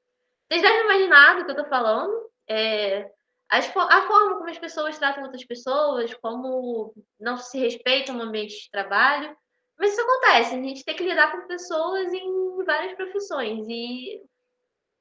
[0.46, 2.12] vocês devem imaginar do que eu tô falando.
[2.46, 3.10] É,
[3.48, 8.70] a forma como as pessoas tratam outras pessoas, como não se respeitam no ambiente de
[8.70, 9.34] trabalho.
[9.78, 13.66] Mas isso acontece, a gente tem que lidar com pessoas em várias profissões.
[13.70, 14.22] E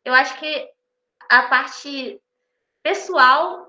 [0.06, 0.70] eu acho que
[1.30, 2.22] a parte
[2.82, 3.67] pessoal,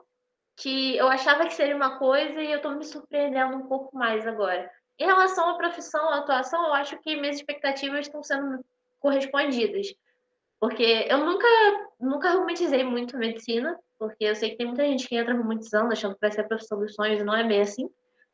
[0.58, 4.26] que eu achava que seria uma coisa e eu estou me surpreendendo um pouco mais
[4.26, 4.68] agora.
[4.98, 8.64] Em relação à profissão, à atuação, eu acho que minhas expectativas estão sendo
[8.98, 9.86] correspondidas.
[10.58, 11.46] Porque eu nunca,
[12.00, 16.14] nunca romantizei muito medicina, porque eu sei que tem muita gente que entra romantizando, achando
[16.14, 17.88] que vai ser a profissão dos sonhos, e não é bem assim.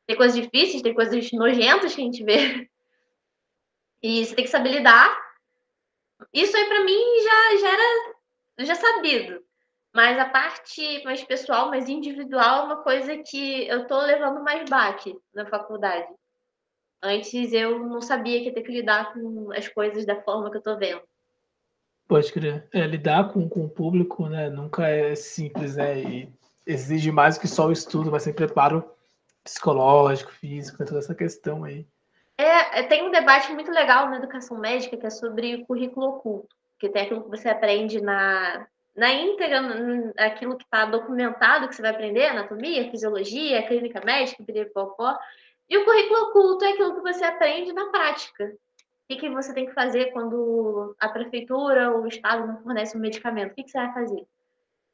[0.07, 2.71] Tem coisas difíceis, tem coisas nojentas que a gente vê.
[4.03, 5.15] E você tem que saber lidar.
[6.33, 8.15] Isso aí, para mim, já, já era
[8.61, 9.45] já sabido.
[9.95, 14.69] Mas a parte mais pessoal, mais individual, é uma coisa que eu tô levando mais
[14.69, 16.09] baque na faculdade.
[17.01, 20.57] Antes eu não sabia que ia ter que lidar com as coisas da forma que
[20.57, 21.03] eu tô vendo.
[22.09, 22.67] Pode crer.
[22.73, 26.29] É, lidar com, com o público, né, nunca é simples, né, e
[26.67, 28.85] exige mais que só o estudo, mas sem preparo
[29.45, 31.87] psicológico, físico, né, toda essa questão aí.
[32.37, 36.09] É, é, tem um debate muito legal na educação médica que é sobre o currículo
[36.09, 39.61] oculto, que tem aquilo que você aprende na, na íntegra,
[40.19, 45.19] aquilo que está documentado que você vai aprender, anatomia, fisiologia, clínica médica, piripopó,
[45.69, 48.55] e o currículo oculto é aquilo que você aprende na prática,
[49.05, 52.97] o que, que você tem que fazer quando a prefeitura ou o estado não fornece
[52.97, 53.53] um medicamento?
[53.53, 54.27] O que, que você vai fazer?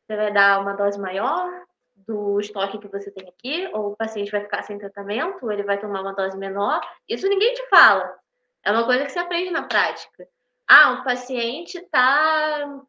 [0.07, 4.33] Você vai dar uma dose maior do estoque que você tem aqui, ou o paciente
[4.33, 6.81] vai ficar sem tratamento, ou ele vai tomar uma dose menor.
[7.09, 8.19] Isso ninguém te fala.
[8.65, 10.27] É uma coisa que você aprende na prática.
[10.67, 12.81] Ah, o paciente está,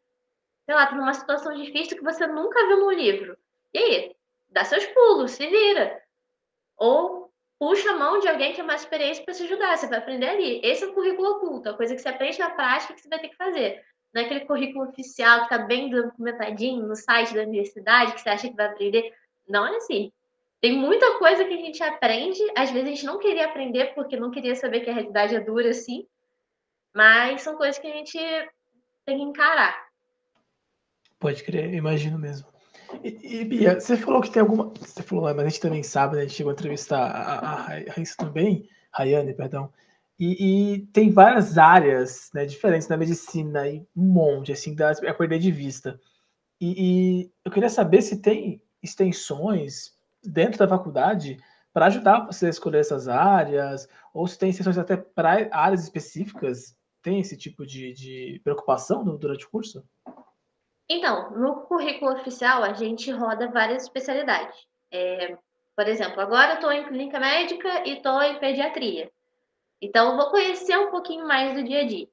[0.64, 3.36] sei lá, tá numa situação difícil que você nunca viu no livro.
[3.74, 4.16] E aí?
[4.50, 6.00] Dá seus pulos, se vira.
[6.76, 9.76] Ou puxa a mão de alguém que é mais experiência para te ajudar.
[9.76, 10.60] Você vai aprender ali.
[10.62, 13.20] Esse é o currículo oculto, a coisa que você aprende na prática que você vai
[13.20, 13.84] ter que fazer.
[14.12, 18.28] Não é aquele currículo oficial que está bem documentadinho no site da universidade, que você
[18.28, 19.14] acha que vai aprender.
[19.48, 20.12] Não é assim.
[20.60, 24.16] Tem muita coisa que a gente aprende, às vezes a gente não queria aprender porque
[24.16, 26.06] não queria saber que a realidade é dura assim,
[26.94, 28.18] mas são coisas que a gente
[29.04, 29.91] tem que encarar.
[31.22, 32.48] Pode crer, imagino mesmo.
[33.00, 34.72] E, e, Bia, você falou que tem alguma.
[34.80, 36.22] Você falou, mas a gente também sabe, né?
[36.22, 37.54] A gente chegou a entrevistar a,
[37.92, 39.72] Raíssa também, Rayane, perdão.
[40.18, 45.14] E, e, tem várias áreas né, diferentes na medicina, e um monte, assim, dá a
[45.14, 45.98] perder de vista.
[46.60, 49.92] E, e eu queria saber se tem extensões
[50.24, 51.38] dentro da faculdade
[51.72, 56.76] para ajudar você a escolher essas áreas, ou se tem extensões até para áreas específicas.
[57.00, 59.84] Tem esse tipo de, de preocupação durante o curso?
[60.94, 64.54] Então, no currículo oficial, a gente roda várias especialidades.
[64.92, 65.38] É,
[65.74, 69.10] por exemplo, agora eu estou em clínica médica e estou em pediatria.
[69.80, 72.06] Então, eu vou conhecer um pouquinho mais do dia a dia.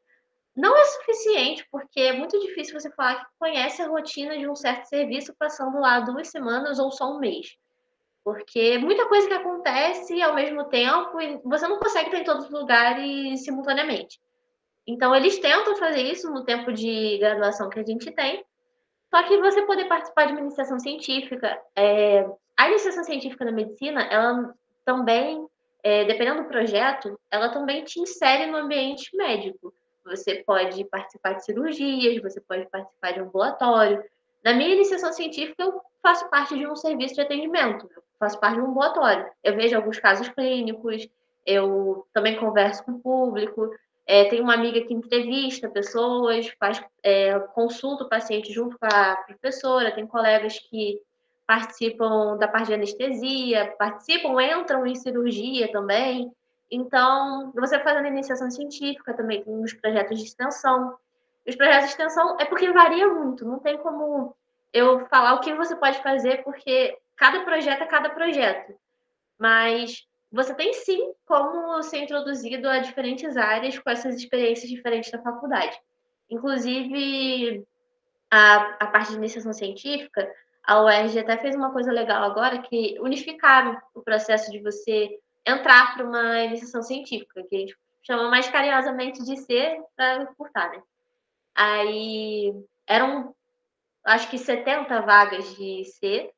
[0.56, 4.56] Não é suficiente, porque é muito difícil você falar que conhece a rotina de um
[4.56, 7.58] certo serviço passando lá duas semanas ou só um mês.
[8.24, 12.46] Porque muita coisa que acontece ao mesmo tempo e você não consegue estar em todos
[12.46, 14.22] os lugares simultaneamente.
[14.88, 18.46] Então, eles tentam fazer isso no tempo de graduação que a gente tem,
[19.10, 24.04] só que você poder participar de uma iniciação científica, é, a iniciação científica da medicina,
[24.04, 24.54] ela
[24.86, 25.48] também,
[25.82, 29.74] é, dependendo do projeto, ela também te insere no ambiente médico.
[30.06, 34.04] Você pode participar de cirurgias, você pode participar de ambulatório.
[34.44, 38.56] Na minha iniciação científica, eu faço parte de um serviço de atendimento, eu faço parte
[38.56, 39.30] de um ambulatório.
[39.44, 41.08] Eu vejo alguns casos clínicos,
[41.46, 43.72] eu também converso com o público,
[44.10, 49.16] é, tem uma amiga que entrevista pessoas, faz é, consulta o paciente junto com a
[49.18, 51.00] professora, tem colegas que
[51.46, 56.32] participam da parte de anestesia, participam, entram em cirurgia também.
[56.72, 60.98] Então, você fazendo iniciação científica também, tem os projetos de extensão.
[61.48, 64.36] Os projetos de extensão é porque varia muito, não tem como
[64.74, 68.74] eu falar o que você pode fazer, porque cada projeto é cada projeto.
[69.38, 75.22] Mas você tem sim como ser introduzido a diferentes áreas com essas experiências diferentes da
[75.22, 75.80] faculdade.
[76.30, 77.66] Inclusive,
[78.30, 80.32] a, a parte de iniciação científica,
[80.64, 85.96] a UERJ até fez uma coisa legal agora, que unificaram o processo de você entrar
[85.96, 90.84] para uma iniciação científica, que a gente chama mais carinhosamente de C para encurtar, né?
[91.56, 92.54] Aí
[92.86, 93.36] eram,
[94.06, 96.32] acho que 70 vagas de C,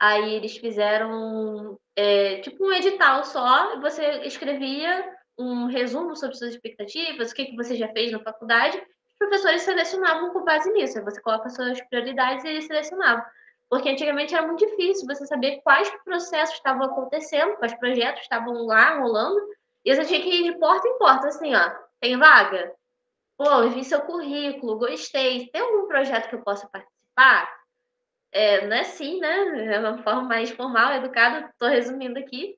[0.00, 7.30] aí eles fizeram é, tipo um edital só, você escrevia um resumo sobre suas expectativas,
[7.30, 11.20] o que, que você já fez na faculdade, os professores selecionavam com base nisso, você
[11.20, 13.24] coloca suas prioridades e eles selecionavam.
[13.68, 18.98] Porque antigamente era muito difícil você saber quais processos estavam acontecendo, quais projetos estavam lá
[18.98, 19.38] rolando,
[19.84, 21.70] e você tinha que ir de porta em porta, assim, ó,
[22.00, 22.74] tem vaga?
[23.36, 25.48] Pô, vi seu currículo, gostei.
[25.48, 27.59] Tem algum projeto que eu possa participar?
[28.32, 29.74] É, não é assim, né?
[29.74, 32.56] É uma forma mais formal, educada, estou resumindo aqui.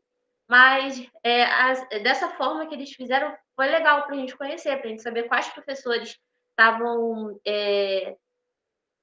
[0.49, 4.87] Mas é, as, dessa forma que eles fizeram foi legal para a gente conhecer, para
[4.87, 6.19] a gente saber quais professores
[6.51, 8.17] estavam é,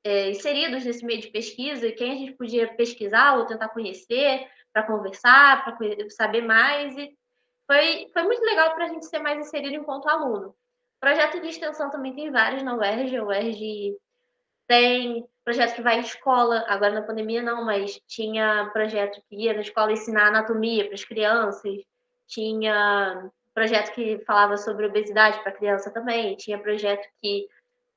[0.04, 4.84] é, inseridos nesse meio de pesquisa quem a gente podia pesquisar ou tentar conhecer, para
[4.84, 6.96] conversar, para saber mais.
[6.98, 7.18] E
[7.66, 10.56] foi, foi muito legal para a gente ser mais inserido enquanto aluno.
[11.00, 13.18] Projeto de extensão também tem vários na UERJ.
[13.18, 13.98] A UERJ
[14.70, 19.52] tem projeto que vai em escola, agora na pandemia não, mas tinha projeto que ia
[19.52, 21.76] na escola ensinar anatomia para as crianças,
[22.28, 27.48] tinha projeto que falava sobre obesidade para criança também, tinha projeto que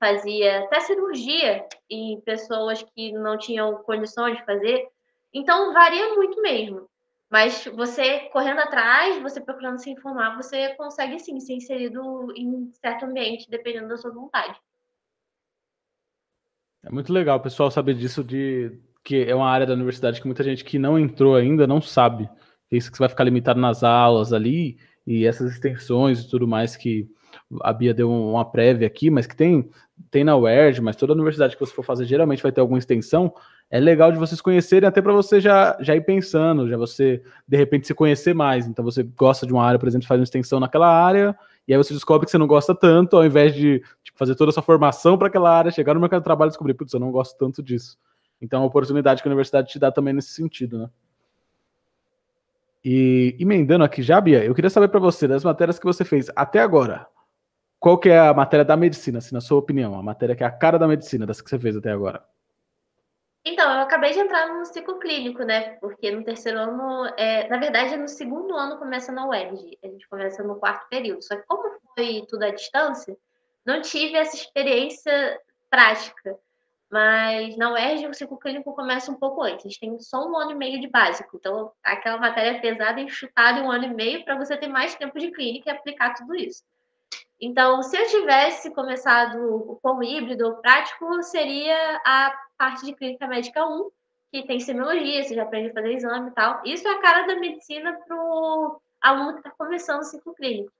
[0.00, 4.88] fazia até cirurgia em pessoas que não tinham condições de fazer.
[5.30, 6.88] Então, varia muito mesmo.
[7.30, 13.04] Mas você correndo atrás, você procurando se informar, você consegue sim ser inserido em certo
[13.04, 14.58] ambiente, dependendo da sua vontade.
[16.84, 18.72] É muito legal o pessoal saber disso, de
[19.04, 22.28] que é uma área da universidade que muita gente que não entrou ainda não sabe.
[22.70, 24.76] Isso que você vai ficar limitado nas aulas ali,
[25.06, 27.08] e essas extensões e tudo mais que
[27.60, 29.68] a Bia deu uma prévia aqui, mas que tem,
[30.10, 33.32] tem na UERJ, mas toda universidade que você for fazer geralmente vai ter alguma extensão.
[33.70, 37.56] É legal de vocês conhecerem, até para você já, já ir pensando, já você de
[37.56, 38.66] repente se conhecer mais.
[38.66, 41.36] Então você gosta de uma área, por exemplo, faz uma extensão naquela área,
[41.66, 44.50] e aí você descobre que você não gosta tanto, ao invés de tipo, fazer toda
[44.50, 47.10] essa formação para aquela área, chegar no mercado de trabalho e descobrir, putz, eu não
[47.10, 47.96] gosto tanto disso.
[48.40, 50.90] Então é uma oportunidade que a universidade te dá também nesse sentido, né?
[52.84, 56.28] E emendando aqui já, Bia, eu queria saber para você, das matérias que você fez
[56.34, 57.06] até agora,
[57.78, 59.94] qual que é a matéria da medicina, assim, na sua opinião?
[59.96, 62.24] A matéria que é a cara da medicina, das que você fez até agora?
[63.44, 65.70] Então, eu acabei de entrar no ciclo clínico, né?
[65.80, 69.78] Porque no terceiro ano, é, na verdade, no segundo ano começa na UERJ.
[69.82, 71.22] A gente começa no quarto período.
[71.22, 73.16] Só que como foi tudo à distância,
[73.66, 76.38] não tive essa experiência prática.
[76.88, 79.66] Mas na UERJ o ciclo clínico começa um pouco antes.
[79.66, 81.36] A gente tem só um ano e meio de básico.
[81.36, 85.18] Então, aquela matéria pesada enxutada em um ano e meio para você ter mais tempo
[85.18, 86.62] de clínica e aplicar tudo isso.
[87.40, 92.32] Então, se eu tivesse começado com híbrido ou prático, seria a
[92.62, 93.90] parte de clínica médica 1,
[94.30, 96.62] que tem semiologia, você já aprende a fazer exame e tal.
[96.64, 100.72] Isso é a cara da medicina para o aluno que está começando o ciclo clínico.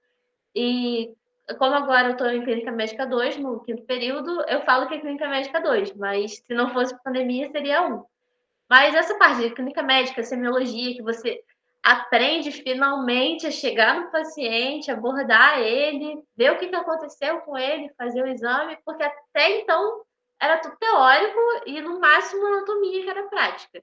[0.55, 1.11] E
[1.59, 4.99] como agora eu estou em clínica médica 2, no quinto período, eu falo que é
[5.01, 8.01] clínica médica 2, mas se não fosse pandemia, seria 1.
[8.69, 11.43] Mas essa parte de clínica médica, semiologia, que você
[11.83, 17.91] aprende finalmente a chegar no paciente, abordar ele, ver o que, que aconteceu com ele,
[17.97, 20.01] fazer o exame, porque até então
[20.43, 23.81] era tudo teórico e no máximo anatomia que era prática.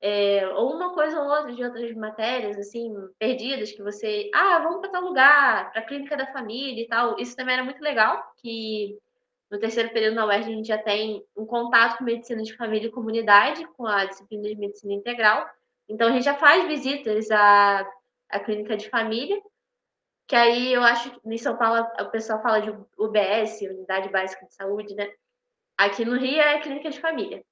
[0.00, 4.80] É, ou uma coisa ou outra de outras matérias, assim, perdidas, que você, ah, vamos
[4.80, 7.18] para tal lugar, para a clínica da família e tal.
[7.18, 8.98] Isso também era muito legal, que
[9.50, 12.88] no terceiro período na UERJ a gente já tem um contato com medicina de família
[12.88, 15.48] e comunidade, com a disciplina de medicina integral.
[15.88, 17.90] Então, a gente já faz visitas à,
[18.28, 19.40] à clínica de família,
[20.26, 24.46] que aí eu acho que em São Paulo o pessoal fala de UBS, Unidade Básica
[24.46, 25.10] de Saúde, né?
[25.76, 27.44] Aqui no Rio é clínica de família.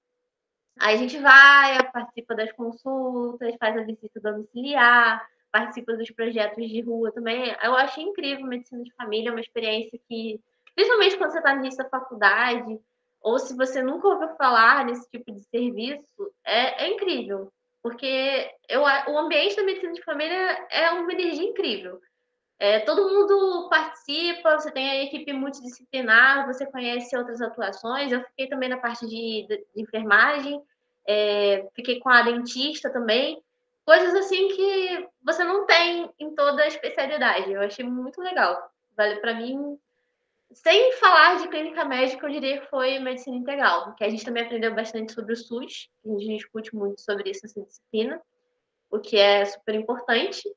[0.81, 6.81] Aí a gente vai, participa das consultas, faz a visita domiciliar, participa dos projetos de
[6.81, 7.55] rua também.
[7.63, 10.41] Eu acho incrível medicina de família, é uma experiência que,
[10.75, 12.81] principalmente quando você está no início da faculdade,
[13.21, 17.53] ou se você nunca ouviu falar nesse tipo de serviço, é, é incrível.
[17.83, 22.01] Porque eu, o ambiente da medicina de família é uma energia incrível.
[22.63, 28.13] É, todo mundo participa, você tem a equipe multidisciplinar, você conhece outras atuações.
[28.13, 30.63] Eu fiquei também na parte de, de, enfermagem,
[31.05, 33.43] é, fiquei com a dentista também.
[33.85, 37.51] Coisas assim que você não tem em toda a especialidade.
[37.51, 38.71] Eu achei muito legal.
[38.97, 39.77] Vale para mim.
[40.53, 44.45] Sem falar de clínica médica, eu diria que foi medicina integral, que a gente também
[44.45, 48.23] aprendeu bastante sobre o SUS, a gente discute muito sobre isso nessa disciplina,
[48.89, 50.49] o que é super importante.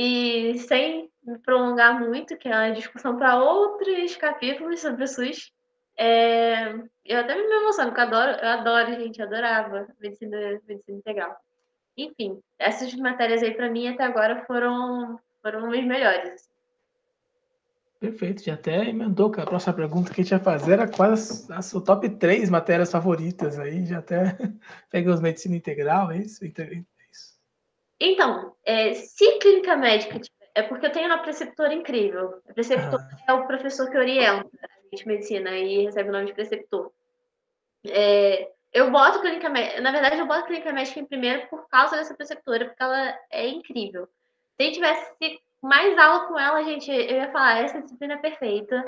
[0.00, 5.52] E sem me prolongar muito, que é uma discussão para outros capítulos sobre o SUS,
[5.96, 6.72] é...
[7.04, 10.38] eu até me emociono, porque eu adoro, eu adoro, gente, adorava medicina,
[10.68, 11.36] medicina integral.
[11.96, 16.30] Enfim, essas matérias aí para mim até agora foram, foram as melhores.
[16.30, 16.50] Assim.
[17.98, 21.50] Perfeito, já até emendou com a próxima pergunta que a gente ia fazer, era quais
[21.50, 24.38] as suas top 3 matérias favoritas aí, já até
[24.92, 26.44] pegou os medicina integral, é isso?
[28.00, 30.20] Então, é, se clínica médica,
[30.54, 32.40] é porque eu tenho uma preceptora incrível.
[32.48, 33.24] A preceptora ah.
[33.28, 36.92] é o professor que orienta a gente medicina e recebe o nome de preceptor.
[37.86, 41.96] É, eu boto clínica médica, na verdade, eu boto clínica médica em primeiro por causa
[41.96, 44.06] dessa preceptora, porque ela é incrível.
[44.06, 48.18] Se a gente tivesse mais aula com ela, gente, eu ia falar, essa disciplina é
[48.18, 48.84] perfeita,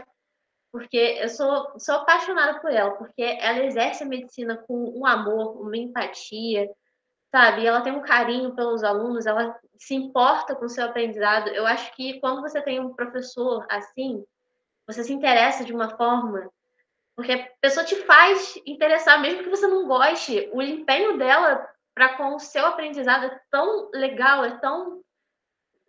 [0.73, 5.61] porque eu sou, sou apaixonada por ela, porque ela exerce a medicina com um amor,
[5.61, 6.71] uma empatia,
[7.31, 7.67] sabe?
[7.67, 11.49] Ela tem um carinho pelos alunos, ela se importa com o seu aprendizado.
[11.49, 14.25] Eu acho que quando você tem um professor assim,
[14.87, 16.51] você se interessa de uma forma,
[17.17, 22.17] porque a pessoa te faz interessar, mesmo que você não goste, o empenho dela para
[22.17, 25.03] com o seu aprendizado é tão legal, é tão.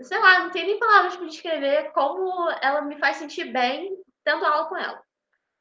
[0.02, 4.46] Sei lá, não tem nem palavras para descrever como ela me faz sentir bem tendo
[4.46, 5.02] aula com ela.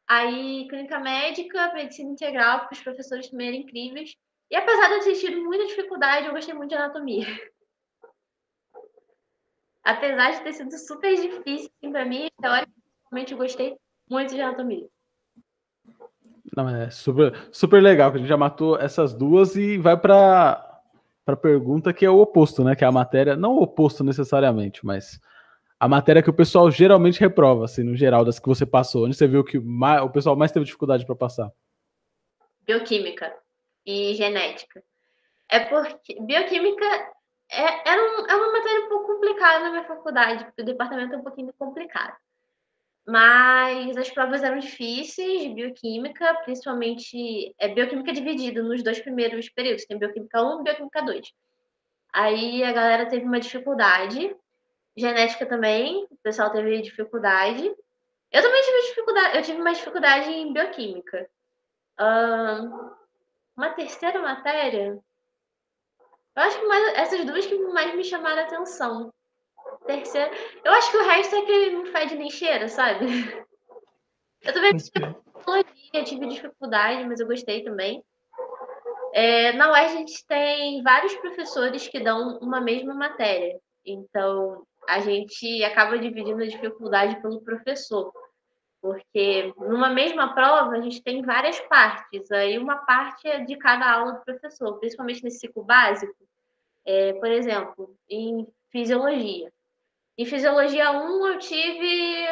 [0.08, 4.16] Aí, clínica médica, medicina integral, porque os professores também eram incríveis.
[4.50, 7.26] E apesar de eu ter tido muita dificuldade, eu gostei muito de anatomia.
[9.84, 13.76] apesar de ter sido super difícil assim, para mim, teoricamente eu gostei
[14.10, 14.88] muito de anatomia.
[16.56, 20.66] Não, é super, super legal que a gente já matou essas duas e vai para
[21.24, 22.74] para pergunta que é o oposto, né?
[22.74, 25.20] Que é a matéria, não o oposto necessariamente, mas
[25.78, 29.04] a matéria que o pessoal geralmente reprova, assim, no geral, das que você passou.
[29.04, 31.52] Onde você viu que mais, o pessoal mais teve dificuldade para passar?
[32.66, 33.32] Bioquímica
[33.86, 34.82] e genética.
[35.48, 36.86] É porque bioquímica
[37.50, 41.14] é, era um, é uma matéria um pouco complicada na minha faculdade, porque o departamento
[41.14, 42.16] é um pouquinho complicado.
[43.06, 49.84] Mas as provas eram difíceis de bioquímica, principalmente é bioquímica dividida nos dois primeiros períodos,
[49.84, 51.32] tem bioquímica 1 e bioquímica 2.
[52.12, 54.36] Aí a galera teve uma dificuldade,
[54.96, 57.64] genética também, o pessoal teve dificuldade.
[58.30, 61.28] Eu também tive dificuldade, eu tive mais dificuldade em bioquímica.
[61.98, 62.92] Uh,
[63.60, 64.98] uma terceira matéria,
[66.34, 69.12] eu acho que mais, essas duas que mais me chamaram a atenção.
[69.86, 70.30] Terceira,
[70.64, 73.04] eu acho que o resto é que não fede nem cheira, sabe?
[74.42, 78.02] Eu também tive tive dificuldade, mas eu gostei também.
[79.12, 83.60] É, na UERJ a gente tem vários professores que dão uma mesma matéria.
[83.84, 88.10] Então, a gente acaba dividindo a dificuldade pelo professor
[88.80, 93.92] porque numa mesma prova a gente tem várias partes, aí uma parte é de cada
[93.92, 96.14] aula do professor, principalmente nesse ciclo básico.
[96.84, 99.52] É, por exemplo, em fisiologia.
[100.16, 102.26] Em fisiologia 1 eu tive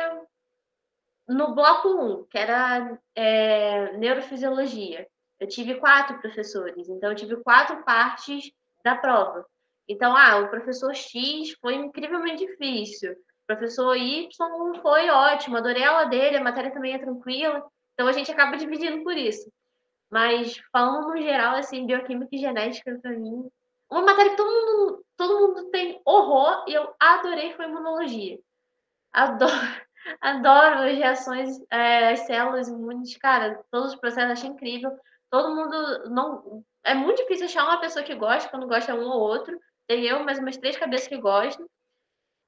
[1.28, 5.07] no bloco 1, que era é, neurofisiologia.
[5.38, 8.51] Eu tive quatro professores, então eu tive quatro partes
[8.82, 9.46] da prova.
[9.86, 13.14] Então, ah, o professor X foi incrivelmente difícil
[13.49, 14.28] professor Y
[14.82, 18.57] foi ótimo, adorei a aula dele, a matéria também é tranquila, então a gente acaba
[18.59, 19.51] dividindo por isso.
[20.11, 23.49] Mas falando no geral, assim, bioquímica e genética, para mim,
[23.90, 28.38] uma matéria que todo mundo, todo mundo tem horror e eu adorei foi imunologia.
[29.12, 29.51] Adoro,
[30.20, 34.90] adoro as reações, é, as células imunes, cara, todos os processos achei incrível.
[35.30, 36.64] Todo mundo não.
[36.84, 39.59] É muito difícil achar uma pessoa que gosta, quando gosta um ou outro.
[39.86, 41.66] Tem eu, mais umas três cabeças que gostam.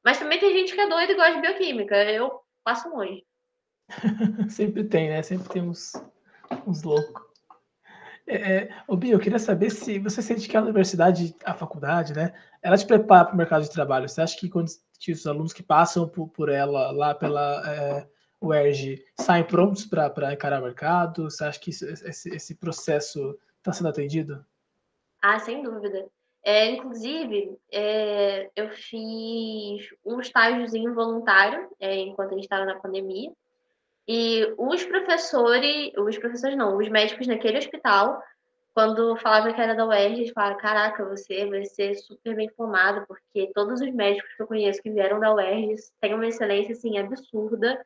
[0.05, 1.97] Mas também tem gente que é doida e gosta de bioquímica.
[2.11, 3.25] Eu passo longe.
[4.49, 5.23] Sempre tem, né?
[5.23, 5.93] Sempre tem uns,
[6.83, 7.31] loucos.
[8.27, 12.15] É, é, ô, Bia, eu queria saber se você sente que a universidade, a faculdade,
[12.15, 12.33] né,
[12.63, 14.09] ela te prepara para o mercado de trabalho.
[14.09, 18.09] Você acha que quando os alunos que passam por, por ela lá pela é,
[18.41, 21.25] UERJ saem prontos para encarar o mercado?
[21.25, 24.45] Você acha que esse, esse processo está sendo atendido?
[25.21, 26.09] Ah, sem dúvida.
[26.43, 33.31] É, inclusive, é, eu fiz um estágiozinho voluntário é, enquanto a gente estava na pandemia.
[34.09, 38.23] E os professores, os professores não, os médicos naquele hospital,
[38.75, 43.05] quando falava que era da UERJ, eles falavam, caraca, você vai ser super bem formado,
[43.07, 46.99] porque todos os médicos que eu conheço que vieram da UERJ têm uma excelência, assim,
[46.99, 47.85] absurda.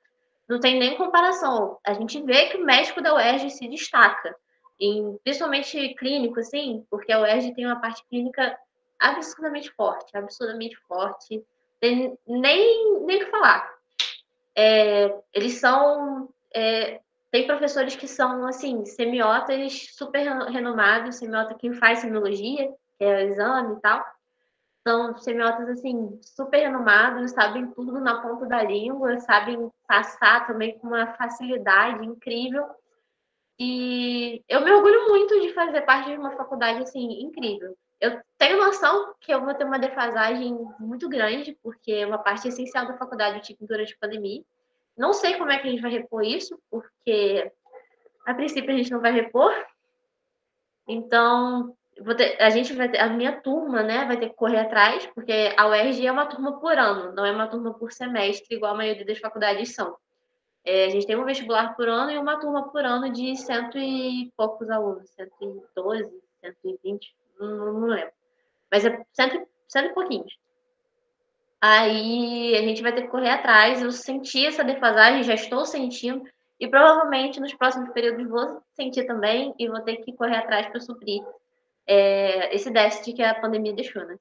[0.48, 1.78] Não tem nem comparação.
[1.84, 4.36] A gente vê que o médico da UERJ se destaca
[4.84, 8.56] em, principalmente clínico, assim, porque a UERJ tem uma parte clínica
[8.98, 11.44] absurdamente forte, absurdamente forte,
[11.80, 13.72] tem nem nem que falar.
[14.56, 21.98] É, eles são é, tem professores que são assim semiotas super renomados, semiota quem faz
[21.98, 24.04] semiologia, que é o exame e tal,
[24.86, 30.88] são semiotas assim super renomados, sabem tudo na ponta da língua, sabem passar também com
[30.88, 32.66] uma facilidade incrível.
[33.58, 37.76] E eu me orgulho muito de fazer parte de uma faculdade assim incrível.
[38.00, 42.86] Eu tenho noção que eu vou ter uma defasagem muito grande, porque uma parte essencial
[42.86, 44.42] da faculdade eu tive durante a pandemia.
[44.96, 47.50] Não sei como é que a gente vai repor isso, porque
[48.26, 49.52] a princípio a gente não vai repor.
[50.86, 51.74] Então,
[52.16, 55.54] ter, a gente vai ter, a minha turma, né, vai ter que correr atrás, porque
[55.56, 58.76] a UERJ é uma turma por ano, não é uma turma por semestre, igual a
[58.76, 59.96] maioria das faculdades são.
[60.64, 63.78] É, a gente tem um vestibular por ano e uma turma por ano de cento
[63.78, 66.10] e poucos alunos, 112,
[66.40, 68.12] 120, não, não lembro.
[68.70, 70.38] Mas é cento, cento e pouquinhos.
[71.60, 73.82] Aí a gente vai ter que correr atrás.
[73.82, 76.22] Eu senti essa defasagem, já estou sentindo,
[76.58, 80.80] e provavelmente nos próximos períodos vou sentir também e vou ter que correr atrás para
[80.80, 81.22] suprir
[81.86, 84.18] é, esse déficit que a pandemia deixou, né?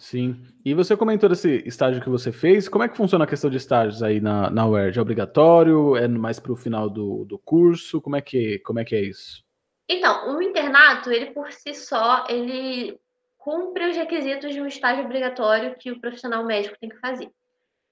[0.00, 0.42] Sim.
[0.64, 2.70] E você comentou desse estágio que você fez.
[2.70, 4.98] Como é que funciona a questão de estágios aí na, na UERJ?
[4.98, 5.94] É obrigatório?
[5.94, 8.00] É mais para o final do, do curso?
[8.00, 9.44] Como é, que, como é que é isso?
[9.86, 12.98] Então, o internato, ele por si só, ele
[13.36, 17.30] cumpre os requisitos de um estágio obrigatório que o profissional médico tem que fazer.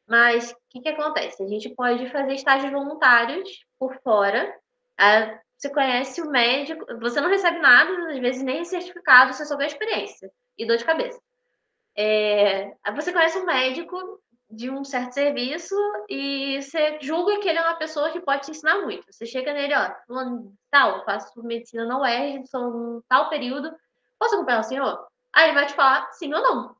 [0.08, 1.42] Mas o que, que acontece?
[1.42, 4.50] A gente pode fazer estágios voluntários por fora.
[4.98, 9.56] Ah, você conhece o médico, você não recebe nada, às vezes nem certificado, você só
[9.56, 11.20] ganha experiência e dor de cabeça.
[12.00, 15.74] É, você conhece um médico de um certo serviço
[16.08, 19.04] e você julga que ele é uma pessoa que pode te ensinar muito.
[19.12, 19.90] Você chega nele, ó,
[20.70, 23.74] tal, faço medicina na UERJ, sou um tal período,
[24.16, 25.08] posso acompanhar o senhor?
[25.32, 26.76] Aí ele vai te falar sim ou não.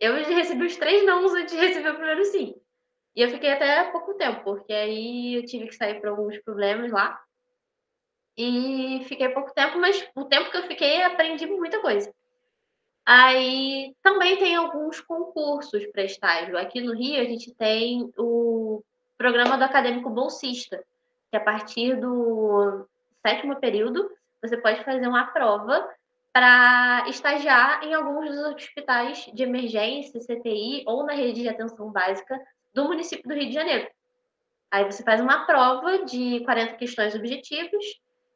[0.00, 2.54] Eu recebi os três nãos antes de receber o primeiro sim.
[3.14, 6.90] E eu fiquei até pouco tempo, porque aí eu tive que sair por alguns problemas
[6.90, 7.20] lá.
[8.34, 12.10] E fiquei pouco tempo, mas o tempo que eu fiquei, aprendi muita coisa.
[13.10, 16.58] Aí também tem alguns concursos para estágio.
[16.58, 18.84] Aqui no Rio, a gente tem o
[19.16, 20.84] programa do acadêmico bolsista,
[21.30, 22.86] que a partir do
[23.26, 24.10] sétimo período
[24.42, 25.88] você pode fazer uma prova
[26.34, 32.38] para estagiar em alguns dos hospitais de emergência, CTI ou na rede de atenção básica
[32.74, 33.88] do município do Rio de Janeiro.
[34.70, 37.84] Aí você faz uma prova de 40 questões objetivas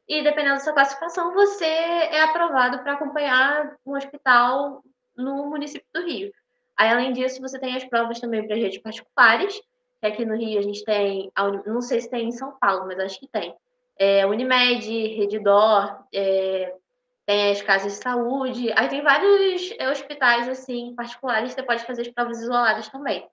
[0.07, 4.83] e dependendo da sua classificação, você é aprovado para acompanhar um hospital
[5.15, 6.31] no município do Rio.
[6.77, 9.61] Aí, além disso, você tem as provas também para redes particulares,
[10.01, 11.31] que aqui no Rio a gente tem,
[11.65, 13.55] não sei se tem em São Paulo, mas acho que tem.
[13.97, 14.85] É, Unimed,
[15.15, 16.75] Redidor, é,
[17.25, 22.01] tem as casas de saúde, aí tem vários é, hospitais assim particulares você pode fazer
[22.01, 23.25] as provas isoladas também.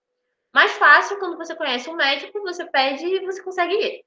[0.55, 4.05] Mais fácil quando você conhece um médico, você pede e você consegue ir.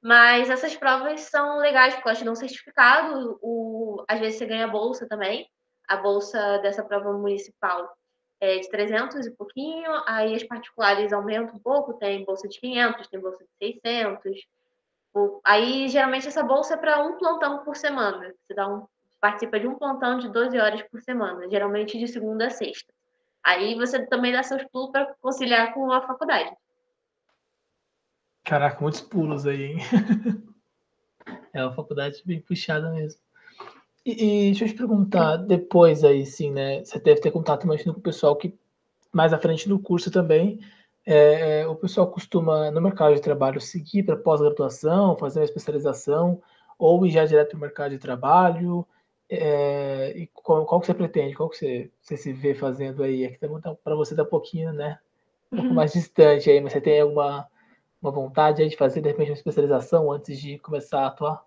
[0.00, 3.38] Mas essas provas são legais, porque elas te dão certificado.
[3.42, 5.50] O, às vezes você ganha bolsa também.
[5.88, 7.96] A bolsa dessa prova municipal
[8.40, 9.90] é de 300 e pouquinho.
[10.06, 11.94] Aí as particulares aumentam um pouco.
[11.94, 14.46] Tem bolsa de 500, tem bolsa de 600.
[15.44, 18.32] Aí, geralmente, essa bolsa é para um plantão por semana.
[18.46, 18.86] Você dá um,
[19.20, 22.92] participa de um plantão de 12 horas por semana, geralmente de segunda a sexta.
[23.42, 26.54] Aí você também dá seus pulos para conciliar com a faculdade.
[28.48, 29.76] Caraca, muitos pulos aí, hein?
[31.52, 33.20] é uma faculdade bem puxada mesmo.
[34.06, 36.82] E, e, deixa eu te perguntar, depois aí, sim, né?
[36.82, 38.58] Você deve ter contato, imagino, com o pessoal que
[39.12, 40.60] mais à frente do curso também.
[41.04, 46.40] É, o pessoal costuma, no mercado de trabalho, seguir para pós-graduação, fazer uma especialização,
[46.78, 48.88] ou ir já direto para o mercado de trabalho.
[49.28, 51.34] É, e qual, qual, que você pretende?
[51.34, 53.26] Qual que você, você se vê fazendo aí?
[53.26, 54.98] Aqui tá, para você dar um pouquinho, né?
[55.52, 55.74] Um pouco uhum.
[55.74, 57.46] mais distante aí, mas você tem alguma
[58.00, 61.44] uma vontade de fazer, de repente, uma especialização antes de começar a atuar?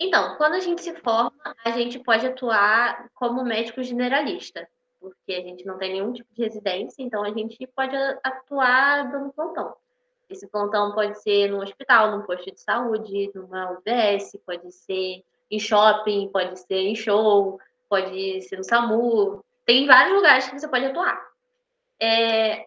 [0.00, 1.32] Então, quando a gente se forma,
[1.64, 4.68] a gente pode atuar como médico generalista,
[5.00, 9.32] porque a gente não tem nenhum tipo de residência, então a gente pode atuar dando
[9.32, 9.74] plantão.
[10.28, 15.58] Esse plantão pode ser no hospital, num posto de saúde, numa UBS, pode ser em
[15.58, 19.42] shopping, pode ser em show, pode ser no SAMU.
[19.64, 21.18] Tem vários lugares que você pode atuar.
[22.00, 22.66] É...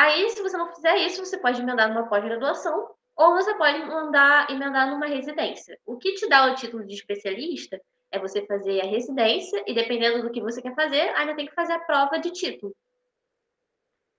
[0.00, 4.50] Aí, se você não fizer isso, você pode emendar numa pós-graduação ou você pode mandar
[4.50, 5.78] emendar numa residência.
[5.84, 7.78] O que te dá o título de especialista
[8.10, 11.54] é você fazer a residência e, dependendo do que você quer fazer, ainda tem que
[11.54, 12.74] fazer a prova de título.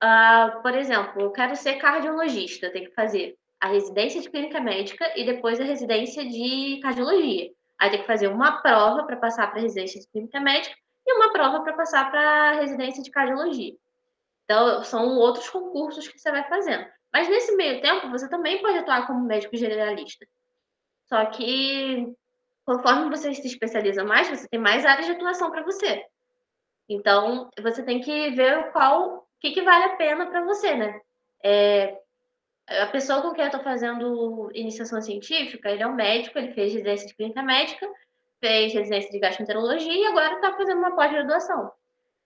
[0.03, 5.11] Uh, por exemplo, eu quero ser cardiologista, tem que fazer a residência de clínica médica
[5.17, 7.49] e depois a residência de cardiologia.
[7.79, 10.75] Aí tem que fazer uma prova para passar para a residência de clínica médica
[11.07, 13.73] e uma prova para passar para a residência de cardiologia.
[14.51, 16.85] Então, são outros concursos que você vai fazendo.
[17.13, 20.27] Mas nesse meio tempo, você também pode atuar como médico generalista.
[21.07, 22.13] Só que,
[22.65, 26.05] conforme você se especializa mais, você tem mais áreas de atuação para você.
[26.89, 30.99] Então, você tem que ver qual que, que vale a pena para você, né?
[31.41, 31.97] É,
[32.67, 36.73] a pessoa com quem eu estou fazendo iniciação científica, ele é um médico, ele fez
[36.73, 37.87] residência de clínica médica,
[38.41, 41.71] fez residência de gastroenterologia e agora está fazendo uma pós-graduação.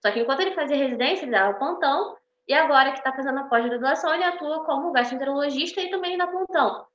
[0.00, 2.16] Só que enquanto ele fazia residência, ele dava pontão,
[2.48, 6.86] e agora que está fazendo a pós-graduação, ele atua como gastroenterologista e também dá pontão.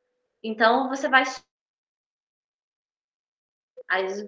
[0.44, 1.24] Então, você vai.
[3.90, 4.26] Mas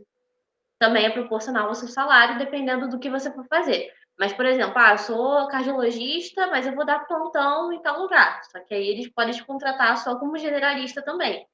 [0.77, 3.89] também é proporcional ao seu salário, dependendo do que você for fazer.
[4.19, 8.43] Mas, por exemplo, ah, eu sou cardiologista, mas eu vou dar plantão em tal lugar.
[8.43, 11.47] Só que aí eles podem te contratar só como generalista também.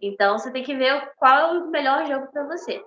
[0.00, 2.82] Então, você tem que ver qual é o melhor jogo para você.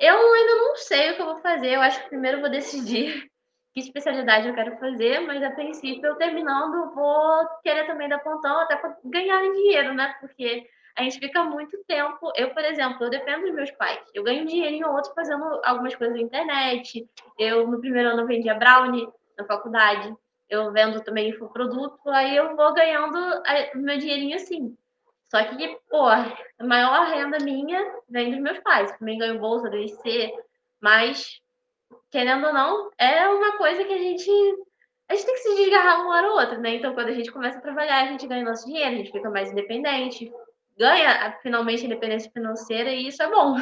[0.00, 1.74] Eu ainda não sei o que eu vou fazer.
[1.74, 3.30] Eu acho que primeiro eu vou decidir
[3.74, 8.60] que especialidade eu quero fazer, mas a princípio, eu terminando, vou querer também dar plantão
[8.60, 10.14] até para ganhar dinheiro, né?
[10.18, 12.32] Porque a gente fica muito tempo.
[12.34, 14.00] Eu, por exemplo, eu dependo dos meus pais.
[14.14, 17.06] Eu ganho dinheiro em outro fazendo algumas coisas na internet.
[17.38, 19.06] Eu, no primeiro ano, vendia brownie
[19.38, 20.14] na faculdade.
[20.48, 22.08] Eu vendo também infoproduto.
[22.08, 23.18] Aí eu vou ganhando
[23.74, 24.76] o meu dinheirinho assim.
[25.30, 26.26] Só que, pô, a
[26.60, 28.90] maior renda minha vem dos meus pais.
[28.98, 30.32] Também ganho bolsa do IC,
[30.80, 31.40] mas,
[32.10, 34.30] querendo ou não, é uma coisa que a gente
[35.08, 36.76] a gente tem que se desgarrar uma hora ou outra, né?
[36.76, 39.28] Então, quando a gente começa a trabalhar, a gente ganha nosso dinheiro, a gente fica
[39.28, 40.32] mais independente,
[40.78, 43.56] ganha finalmente independência financeira e isso é bom.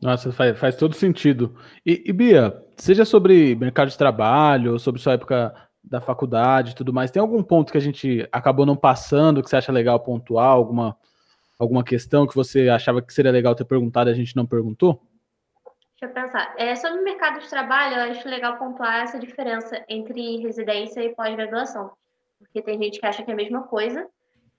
[0.00, 1.58] Nossa, faz, faz todo sentido.
[1.84, 6.92] E, e, Bia, seja sobre mercado de trabalho, sobre sua época da faculdade e tudo
[6.92, 10.48] mais, tem algum ponto que a gente acabou não passando, que você acha legal pontuar,
[10.48, 10.96] alguma,
[11.58, 15.02] alguma questão que você achava que seria legal ter perguntado e a gente não perguntou?
[16.00, 16.54] Deixa eu pensar.
[16.56, 21.14] É, sobre o mercado de trabalho, eu acho legal pontuar essa diferença entre residência e
[21.14, 21.92] pós-graduação.
[22.38, 24.08] Porque tem gente que acha que é a mesma coisa,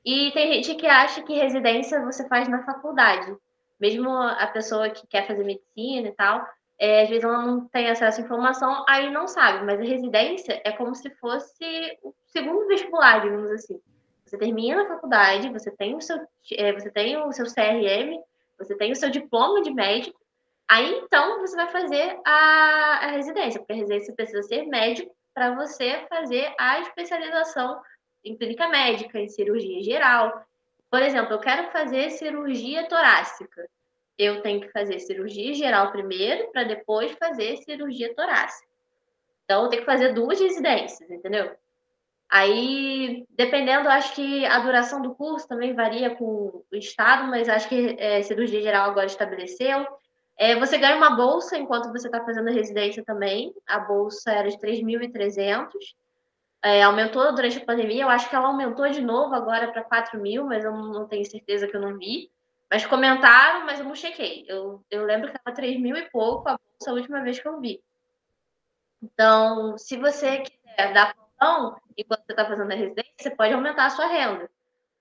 [0.06, 3.36] e tem gente que acha que residência você faz na faculdade.
[3.80, 6.46] Mesmo a pessoa que quer fazer medicina e tal,
[6.82, 9.64] é, às vezes ela não tem acesso à informação, aí não sabe.
[9.64, 11.64] Mas a residência é como se fosse
[12.02, 13.80] o segundo vestibular, digamos assim.
[14.26, 16.18] Você termina a faculdade, você tem o seu,
[16.54, 18.20] é, você tem o seu CRM,
[18.58, 20.20] você tem o seu diploma de médico,
[20.68, 25.54] aí então você vai fazer a, a residência, porque a residência precisa ser médico para
[25.54, 27.80] você fazer a especialização
[28.26, 30.44] em clínica médica, em cirurgia geral.
[30.90, 33.70] Por exemplo, eu quero fazer cirurgia torácica.
[34.22, 38.68] Eu tenho que fazer cirurgia geral primeiro, para depois fazer cirurgia torácica.
[39.46, 41.52] Então, eu tenho que fazer duas residências, entendeu?
[42.30, 47.68] Aí, dependendo, acho que a duração do curso também varia com o estado, mas acho
[47.68, 49.86] que é, cirurgia geral agora estabeleceu.
[50.38, 53.54] É, você ganha uma bolsa enquanto você está fazendo a residência também.
[53.68, 55.72] A bolsa era de 3.300
[56.64, 60.22] é, aumentou durante a pandemia, eu acho que ela aumentou de novo agora para 4
[60.22, 62.30] mil, mas eu não tenho certeza que eu não vi.
[62.72, 64.46] Mas comentaram, mas eu não chequei.
[64.48, 67.46] Eu, eu lembro que estava 3 mil e pouco a bolsa a última vez que
[67.46, 67.84] eu vi.
[69.02, 73.88] Então, se você quiser dar plantão enquanto você está fazendo a residência, você pode aumentar
[73.88, 74.50] a sua renda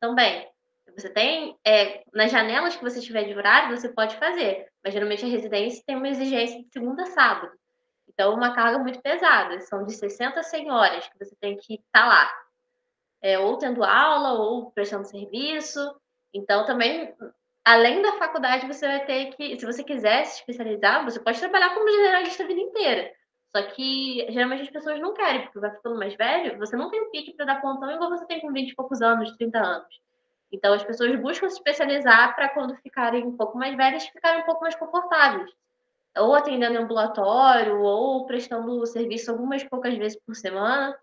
[0.01, 0.51] também.
[0.97, 4.69] Você tem, é, nas janelas que você tiver de horário, você pode fazer.
[4.83, 7.53] Mas geralmente a residência tem uma exigência de segunda a sábado.
[8.09, 9.61] Então, uma carga muito pesada.
[9.61, 12.31] São de 60 a 100 horas que você tem que estar tá lá.
[13.23, 15.95] É, ou tendo aula, ou prestando serviço.
[16.35, 17.15] Então, também,
[17.65, 21.75] além da faculdade, você vai ter que, se você quiser se especializar, você pode trabalhar
[21.75, 23.13] como generalista a vida inteira.
[23.55, 27.01] Só que geralmente as pessoas não querem, porque vai ficando mais velho, você não tem
[27.01, 30.01] o pique para dar pontão igual você tem com 20 e poucos anos, 30 anos.
[30.53, 34.47] Então as pessoas buscam se especializar para quando ficarem um pouco mais velhas, ficarem um
[34.47, 35.51] pouco mais confortáveis
[36.19, 40.97] ou atendendo ambulatório, ou prestando serviço algumas poucas vezes por semana.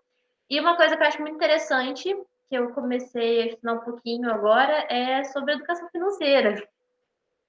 [0.50, 2.14] E uma coisa que eu acho muito interessante,
[2.48, 6.66] que eu comecei a estudar um pouquinho agora, é sobre educação financeira.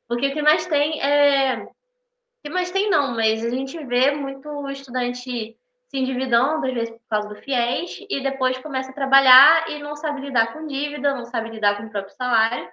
[0.08, 1.64] Porque o que mais tem é.
[1.64, 5.58] O que mais tem não, mas a gente vê muito estudante
[5.88, 9.96] se endividando, às vezes por causa do FIES, e depois começa a trabalhar e não
[9.96, 12.70] sabe lidar com dívida, não sabe lidar com o próprio salário.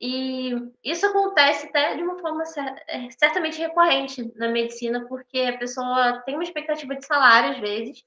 [0.00, 0.54] E
[0.84, 2.42] isso acontece até de uma forma
[2.86, 8.04] é, certamente recorrente na medicina, porque a pessoa tem uma expectativa de salário, às vezes,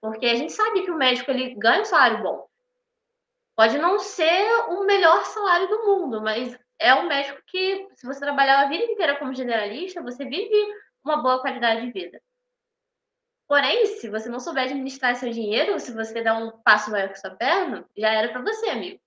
[0.00, 2.46] porque a gente sabe que o médico ele ganha um salário bom.
[3.56, 8.20] Pode não ser o melhor salário do mundo, mas é um médico que, se você
[8.20, 12.20] trabalhar a vida inteira como generalista, você vive uma boa qualidade de vida.
[13.48, 17.18] Porém, se você não souber administrar seu dinheiro, se você der um passo maior que
[17.18, 19.00] sua perna, já era para você, amigo.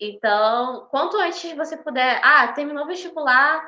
[0.00, 2.20] Então, quanto antes você puder.
[2.22, 3.66] Ah, terminou o vestibular.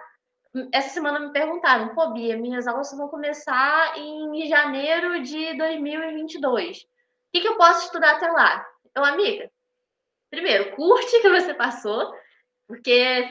[0.72, 6.78] Essa semana me perguntaram, pô, Bia, minhas aulas vão começar em janeiro de 2022.
[6.78, 6.84] O
[7.32, 8.66] que, que eu posso estudar até lá?
[8.94, 9.50] Eu, amiga,
[10.30, 12.12] primeiro, curte que você passou,
[12.66, 12.90] porque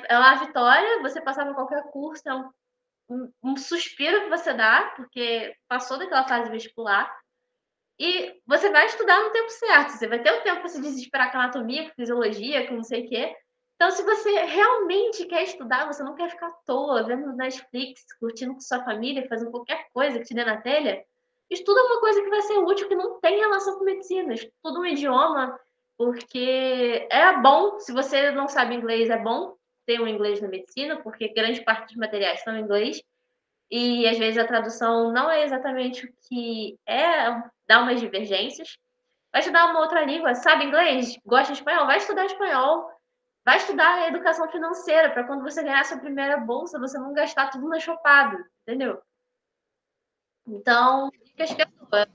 [0.09, 2.49] é uma vitória, você passar por qualquer curso é um,
[3.09, 7.15] um, um suspiro que você dá, porque passou daquela fase vestibular.
[7.99, 9.91] E você vai estudar no tempo certo.
[9.91, 13.05] Você vai ter o tempo para se desesperar com anatomia, com fisiologia, com não sei
[13.05, 13.35] o quê.
[13.75, 18.53] Então, se você realmente quer estudar, você não quer ficar à toa, vendo Netflix, curtindo
[18.53, 21.03] com sua família, fazendo qualquer coisa que te dê na telha,
[21.49, 24.33] estuda uma coisa que vai ser útil, que não tem relação com medicina.
[24.33, 25.59] Estuda um idioma,
[25.97, 29.55] porque é bom, se você não sabe inglês, é bom
[29.85, 33.01] ter um inglês na medicina, porque grande parte dos materiais são em inglês
[33.71, 37.31] e às vezes a tradução não é exatamente o que é,
[37.67, 38.77] dá umas divergências.
[39.31, 41.17] Vai estudar uma outra língua, sabe inglês?
[41.25, 41.85] Gosta de espanhol?
[41.85, 42.89] Vai estudar espanhol.
[43.45, 47.67] Vai estudar educação financeira, para quando você ganhar sua primeira bolsa, você não gastar tudo
[47.69, 49.01] na chopada, entendeu?
[50.45, 51.65] Então, dicas que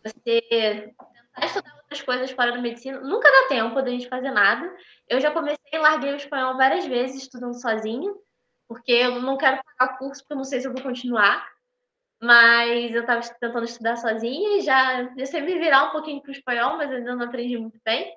[0.04, 0.94] você
[1.32, 3.00] tentar estudar coisas fora da medicina.
[3.00, 4.74] Nunca dá tempo de a gente fazer nada.
[5.08, 8.12] Eu já comecei e larguei o espanhol várias vezes estudando sozinha
[8.72, 11.46] porque eu não quero pagar curso, porque eu não sei se eu vou continuar.
[12.20, 16.30] Mas eu estava tentando estudar sozinha e já, já sei me virar um pouquinho para
[16.30, 18.16] o espanhol, mas ainda não aprendi muito bem.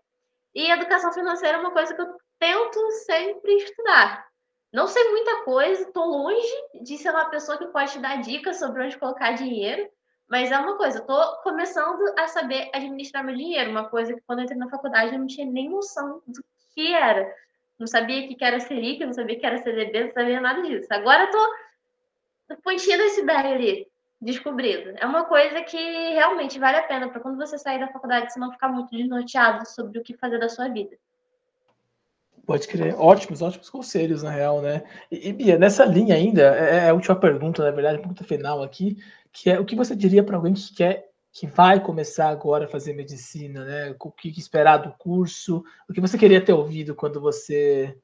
[0.53, 4.25] E educação financeira é uma coisa que eu tento sempre estudar.
[4.71, 6.53] Não sei muita coisa, estou longe
[6.83, 9.89] de ser uma pessoa que pode te dar dicas sobre onde colocar dinheiro,
[10.27, 14.39] mas é uma coisa, estou começando a saber administrar meu dinheiro, uma coisa que quando
[14.39, 16.43] eu entrei na faculdade eu não tinha nem noção do
[16.73, 17.31] que era
[17.77, 20.87] não sabia que era Selic, não sabia que era CDB, não sabia nada disso.
[20.91, 21.55] Agora eu tô
[22.49, 23.87] na pontinha iceberg ali,
[24.21, 24.93] descobrindo.
[24.97, 28.39] É uma coisa que realmente vale a pena para quando você sair da faculdade você
[28.39, 30.95] não ficar muito desnorteado sobre o que fazer da sua vida.
[32.45, 32.95] Pode crer.
[32.97, 34.83] Ótimos, ótimos conselhos, na real, né?
[35.11, 38.23] E, e Bia, nessa linha ainda, é, é a última pergunta, na verdade, a pergunta
[38.23, 38.97] final aqui,
[39.35, 42.69] que é o que você diria para alguém que quer que vai começar agora a
[42.69, 43.95] fazer medicina, né?
[43.99, 45.65] O que esperar do curso?
[45.89, 47.99] O que você queria ter ouvido quando você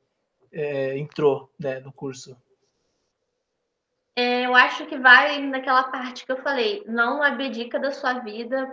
[0.52, 2.36] é, entrou né, no curso?
[4.14, 8.70] É, eu acho que vai naquela parte que eu falei, não abdica da sua vida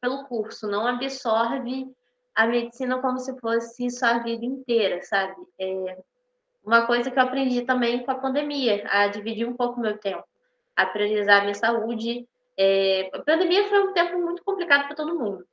[0.00, 1.88] pelo curso, não absorve
[2.34, 5.36] a medicina como se fosse sua vida inteira, sabe?
[5.60, 5.96] É
[6.64, 10.24] uma coisa que eu aprendi também com a pandemia, a dividir um pouco meu tempo,
[10.76, 12.26] a priorizar a minha saúde,
[12.56, 15.44] é, a pandemia foi um tempo muito complicado para todo mundo.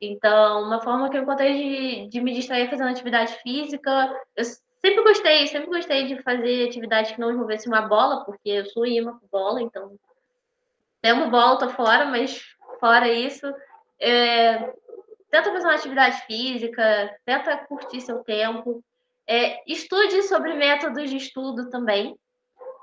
[0.00, 5.02] Então, uma forma que eu encontrei de, de me distrair fazendo atividade física, eu sempre
[5.04, 9.12] gostei, sempre gostei de fazer atividades que não envolvesse uma bola, porque eu sou imã
[9.12, 9.96] com bola, então
[11.00, 12.42] temos bola, tô fora, mas
[12.80, 13.46] fora isso,
[14.00, 14.72] é,
[15.30, 18.82] tenta fazer uma atividade física, tenta curtir seu tempo,
[19.26, 22.16] é, estude sobre métodos de estudo também,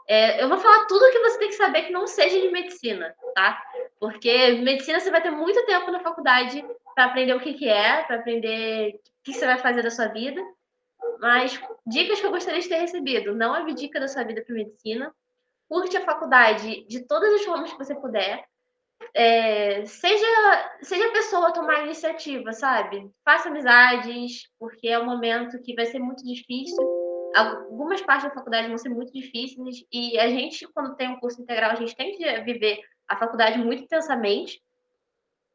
[0.09, 3.15] é, eu vou falar tudo que você tem que saber que não seja de medicina,
[3.35, 3.63] tá?
[3.99, 6.65] Porque medicina você vai ter muito tempo na faculdade
[6.95, 10.07] para aprender o que, que é, para aprender o que você vai fazer da sua
[10.07, 10.41] vida.
[11.19, 15.13] Mas dicas que eu gostaria de ter recebido: não abdica da sua vida para medicina.
[15.67, 18.43] Curte a faculdade de todas as formas que você puder.
[19.13, 20.25] É, seja,
[20.81, 23.11] seja a pessoa a tomar iniciativa, sabe?
[23.23, 26.89] Faça amizades, porque é um momento que vai ser muito difícil
[27.35, 31.41] algumas partes da faculdade vão ser muito difíceis e a gente, quando tem um curso
[31.41, 34.61] integral, a gente tem que viver a faculdade muito intensamente,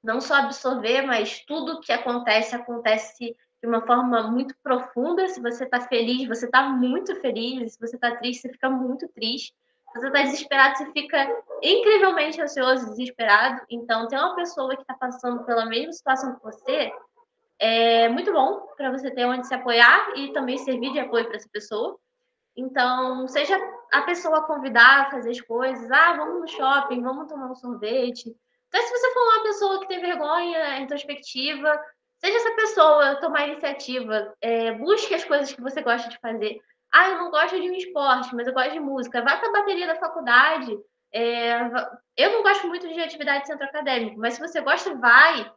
[0.03, 5.27] não só absorver, mas tudo que acontece, acontece de uma forma muito profunda.
[5.29, 9.09] Se você está feliz, você está muito feliz, se você está triste, você fica muito
[9.09, 9.55] triste.
[9.93, 13.63] Se você está desesperado, você fica incrivelmente ansioso, desesperado.
[13.71, 16.93] Então, tem uma pessoa que está passando pela mesma situação que você,
[17.59, 21.37] é muito bom para você ter onde se apoiar e também servir de apoio para
[21.37, 21.99] essa pessoa.
[22.57, 23.57] Então, seja
[23.93, 28.35] a pessoa convidar a fazer as coisas, ah, vamos no shopping, vamos tomar um sorvete.
[28.69, 31.81] Então, se você for uma pessoa que tem vergonha, introspectiva,
[32.19, 36.59] seja essa pessoa tomar iniciativa, é, busque as coisas que você gosta de fazer.
[36.93, 39.23] Ah, eu não gosto de um esporte, mas eu gosto de música.
[39.23, 40.77] Vá para a bateria da faculdade,
[41.17, 41.61] É,
[42.17, 45.49] eu não gosto muito de atividade de centro acadêmico, mas se você gosta, vai.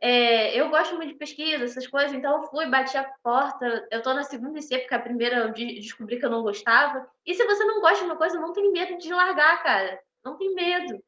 [0.00, 3.88] É, eu gosto muito de pesquisa, essas coisas, então eu fui, bati a porta.
[3.90, 7.08] Eu estou na segunda IC, porque a primeira eu descobri que eu não gostava.
[7.26, 10.00] E se você não gosta de uma coisa, não tem medo de largar, cara.
[10.24, 11.02] Não tem medo.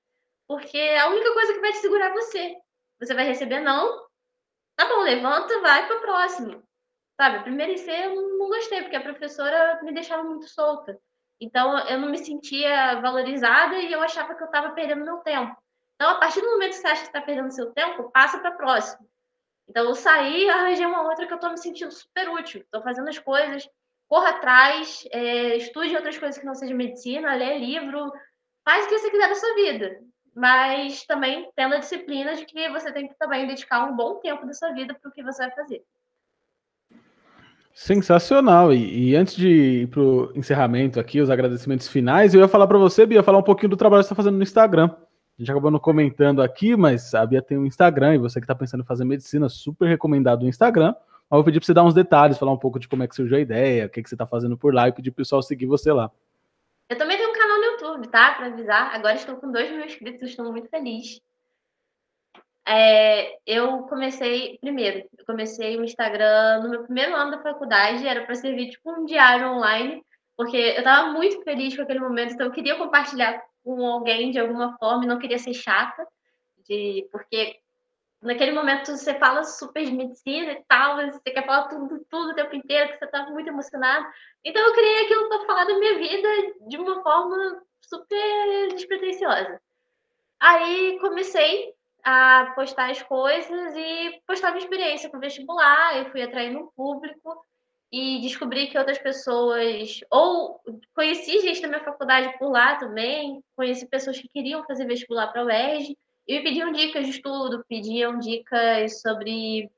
[0.49, 2.57] Porque é a única coisa que vai te segurar é você.
[2.99, 4.09] Você vai receber não.
[4.77, 6.63] Tá bom, levanta, vai para o próximo.
[7.21, 10.99] Sabe, a primeira IC eu não gostei, porque a professora me deixava muito solta.
[11.41, 15.57] Então, eu não me sentia valorizada e eu achava que eu estava perdendo meu tempo.
[16.01, 18.49] Então, a partir do momento que você acha que está perdendo seu tempo, passa para
[18.49, 19.07] a próxima.
[19.69, 22.63] Então, eu saí e arranjei uma outra que eu estou me sentindo super útil.
[22.63, 23.69] Estou fazendo as coisas,
[24.09, 28.11] corra atrás, é, estude outras coisas que não sejam medicina, lê livro,
[28.65, 30.01] faz o que você quiser da sua vida.
[30.35, 34.47] Mas também tendo a disciplina de que você tem que também dedicar um bom tempo
[34.47, 35.85] da sua vida para o que você vai fazer.
[37.75, 38.73] Sensacional.
[38.73, 42.67] E, e, antes de ir para o encerramento aqui, os agradecimentos finais, eu ia falar
[42.67, 44.97] para você, Bia, falar um pouquinho do trabalho que você está fazendo no Instagram.
[45.41, 48.45] A gente acabou não comentando aqui, mas a Bia tem um Instagram e você que
[48.45, 50.95] está pensando em fazer medicina, super recomendado o Instagram.
[51.31, 53.15] Mas vou pedir para você dar uns detalhes, falar um pouco de como é que
[53.15, 55.25] surgiu a ideia, o que, que você está fazendo por lá e pedir para o
[55.25, 56.11] pessoal seguir você lá.
[56.91, 58.35] Eu também tenho um canal no YouTube, tá?
[58.35, 58.95] Para avisar.
[58.95, 61.23] Agora estou com 2 mil inscritos, estou muito feliz.
[62.69, 68.27] É, eu comecei, primeiro, eu comecei o Instagram no meu primeiro ano da faculdade, era
[68.27, 70.05] para servir tipo um diário online,
[70.37, 74.39] porque eu estava muito feliz com aquele momento, então eu queria compartilhar com alguém de
[74.39, 76.07] alguma forma e não queria ser chata,
[76.67, 77.59] de, porque
[78.23, 82.35] naquele momento você fala super de medicina e tal, você quer falar tudo, tudo o
[82.35, 84.07] tempo inteiro, que você está muito emocionado.
[84.45, 86.29] Então eu criei aquilo para falar da minha vida
[86.69, 89.61] de uma forma super despretensiosa.
[90.39, 95.99] Aí comecei a postar as coisas e postar minha experiência com vestibular.
[95.99, 97.45] Eu fui atraindo um público
[97.93, 100.61] e descobri que outras pessoas, ou
[100.95, 105.43] conheci gente da minha faculdade por lá também, conheci pessoas que queriam fazer vestibular para
[105.43, 105.97] a UERJ
[106.29, 109.69] e me pediam dicas de estudo, pediam dicas sobre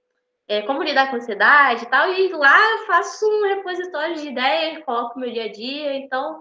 [0.47, 2.13] é, como lidar com ansiedade e tal.
[2.13, 5.97] E lá eu faço um repositório de ideias, coloco meu dia a dia.
[5.97, 6.41] Então,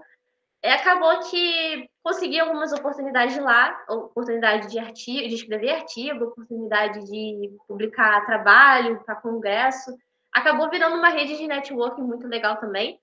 [0.60, 7.56] é, acabou que consegui algumas oportunidades lá, oportunidade de artigo, de escrever artigo, oportunidade de
[7.66, 9.96] publicar trabalho para congresso.
[10.32, 12.98] Acabou virando uma rede de networking muito legal também.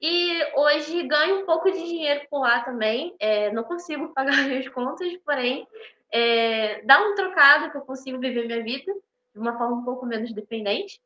[0.00, 3.14] E hoje ganho um pouco de dinheiro por lá também.
[3.18, 5.66] É, não consigo pagar minhas contas, porém
[6.12, 8.92] é, dá um trocado que eu consigo viver minha vida
[9.34, 11.00] de uma forma um pouco menos dependente.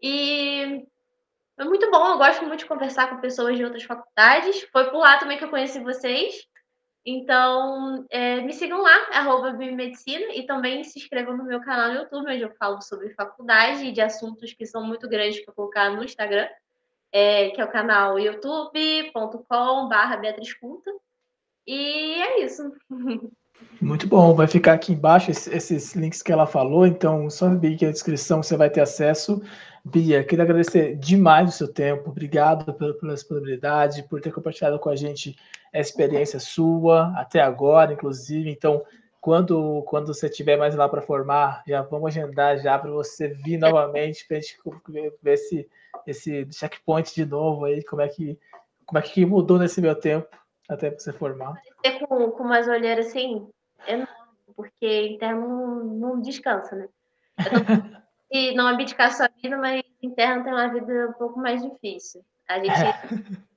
[0.00, 0.86] E
[1.58, 4.62] é muito bom, eu gosto muito de conversar com pessoas de outras faculdades.
[4.72, 6.47] Foi por lá também que eu conheci vocês.
[7.10, 12.00] Então, é, me sigam lá, arroba biomedicina, e também se inscrevam no meu canal no
[12.00, 15.88] YouTube, onde eu falo sobre faculdade e de assuntos que são muito grandes para colocar
[15.88, 16.46] no Instagram,
[17.10, 20.54] é, que é o canal youtube.com.br Beatriz.
[21.66, 22.70] E é isso.
[23.80, 27.86] Muito bom, vai ficar aqui embaixo esses links que ela falou, então só ver aqui
[27.86, 29.42] na descrição você vai ter acesso.
[29.84, 34.90] Bia, queria agradecer demais o seu tempo, obrigado pela, pela disponibilidade, por ter compartilhado com
[34.90, 35.34] a gente
[35.72, 38.50] a experiência sua até agora, inclusive.
[38.50, 38.82] Então,
[39.20, 43.58] quando, quando você tiver mais lá para formar, já vamos agendar já para você vir
[43.58, 44.58] novamente para a gente
[45.22, 45.68] ver esse,
[46.06, 48.38] esse checkpoint de novo aí, como é que
[48.86, 50.26] como é que mudou nesse meu tempo
[50.66, 51.60] até você formar.
[52.08, 53.46] Com, com umas olheiras assim,
[53.86, 54.08] enorme,
[54.56, 56.88] porque interno não, não descansa, né?
[58.30, 62.24] e não abdicar sua vida, mas interno tem uma vida um pouco mais difícil.
[62.48, 63.47] A gente é.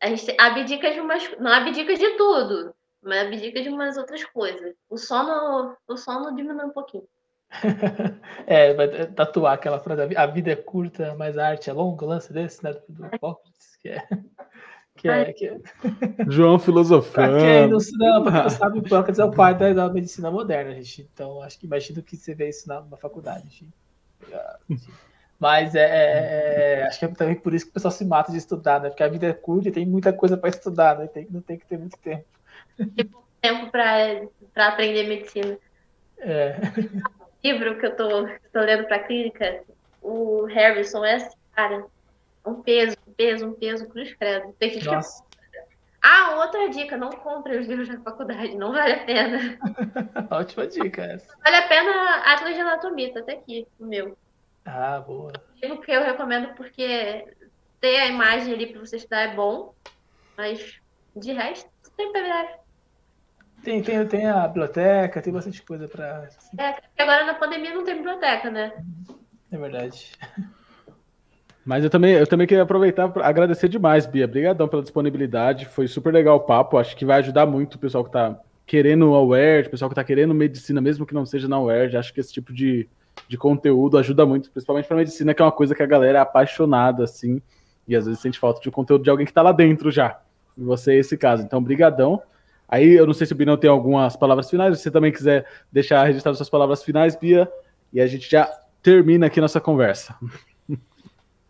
[0.00, 1.28] A gente abdica de umas.
[1.38, 4.74] Não abdica de tudo, mas abdica de umas outras coisas.
[4.88, 7.08] O sono, o sono diminui um pouquinho.
[8.46, 12.08] é, vai tatuar aquela frase, a vida é curta, mas a arte é longa, o
[12.08, 12.74] lance desse, né?
[12.88, 14.06] Do Hipócrates, que é.
[14.98, 15.56] Que é, que é...
[16.28, 17.38] João filosofando.
[17.38, 20.28] Pra quem não, não, pra quem não sabe, Hipócrates é o pai da, da, medicina
[20.28, 21.08] moderna, gente.
[21.14, 23.48] Então, acho que imagino que você vê isso na, na faculdade.
[23.48, 24.92] Gente.
[25.38, 28.32] Mas é, é, é, acho que é também por isso que o pessoal se mata
[28.32, 28.88] de estudar, né?
[28.88, 31.06] Porque a vida é curta e tem muita coisa para estudar, né?
[31.06, 32.24] Tem, não tem que ter muito tempo.
[32.76, 35.56] Tem pouco tempo para aprender medicina.
[36.18, 36.56] É.
[37.20, 39.62] O livro que eu tô, tô lendo para clínica,
[40.02, 41.84] o Harrison é assim, cara,
[42.44, 44.52] um peso, um peso, um peso, cruz credo.
[44.58, 45.22] Tem que Nossa.
[46.02, 49.58] Ah, outra dica, não compre os livros da faculdade, não vale a pena.
[50.30, 51.36] Ótima dica essa.
[51.44, 54.16] Vale a pena Atlas de Anatomia, tá até aqui, o meu.
[54.70, 55.32] Ah, boa.
[55.64, 57.24] O que eu recomendo porque
[57.80, 59.74] ter a imagem ali para você estudar é bom,
[60.36, 60.78] mas
[61.16, 62.58] de resto, tem PDF.
[63.62, 66.18] Tem, tem, tem a biblioteca, tem bastante coisa para.
[66.18, 66.56] Assim.
[66.60, 68.72] É, porque agora na pandemia não tem biblioteca, né?
[69.50, 70.12] É verdade.
[71.64, 74.26] Mas eu também, eu também queria aproveitar para agradecer demais, Bia.
[74.26, 75.66] Obrigadão pela disponibilidade.
[75.66, 76.78] Foi super legal o papo.
[76.78, 80.04] Acho que vai ajudar muito o pessoal que está querendo a UERJ, pessoal que está
[80.04, 82.86] querendo medicina, mesmo que não seja na UERJ, acho que esse tipo de,
[83.26, 86.20] de conteúdo ajuda muito, principalmente para medicina, que é uma coisa que a galera é
[86.20, 87.40] apaixonada, assim,
[87.86, 90.20] e às vezes sente falta de um conteúdo de alguém que está lá dentro já.
[90.56, 91.42] E você é esse caso.
[91.42, 92.22] Então, brigadão.
[92.68, 95.46] Aí, eu não sei se o Binão tem algumas palavras finais, se você também quiser
[95.72, 97.50] deixar registrado suas palavras finais, Bia,
[97.92, 98.46] e a gente já
[98.82, 100.14] termina aqui nossa conversa.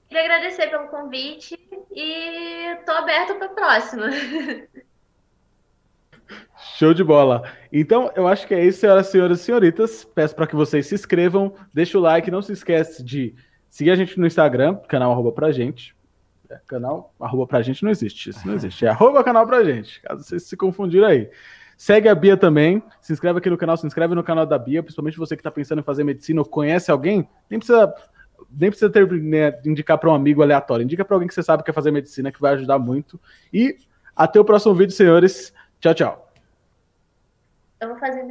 [0.08, 1.58] Queria agradecer pelo convite
[1.92, 4.06] e tô aberto para a próxima.
[6.76, 7.42] Show de bola.
[7.72, 10.04] Então, eu acho que é isso, senhoras, senhores e senhoritas.
[10.04, 13.34] Peço para que vocês se inscrevam, deixe o like, não se esquece de
[13.68, 15.94] seguir a gente no Instagram, canal arroba pra gente.
[16.50, 18.86] É, canal arroba pra gente não existe, isso não existe.
[18.86, 21.30] É arroba canal pra gente, caso vocês se confundiram aí.
[21.76, 24.82] Segue a Bia também, se inscreve aqui no canal, se inscreve no canal da Bia,
[24.82, 27.94] principalmente você que está pensando em fazer medicina ou conhece alguém, nem precisa
[28.50, 31.62] nem precisa ter, né, indicar para um amigo aleatório, indica para alguém que você sabe
[31.62, 33.20] que quer fazer medicina, que vai ajudar muito.
[33.52, 33.76] E
[34.14, 35.52] até o próximo vídeo, senhores.
[35.80, 36.32] Tchau, tchau.
[37.80, 38.24] Eu vou fazer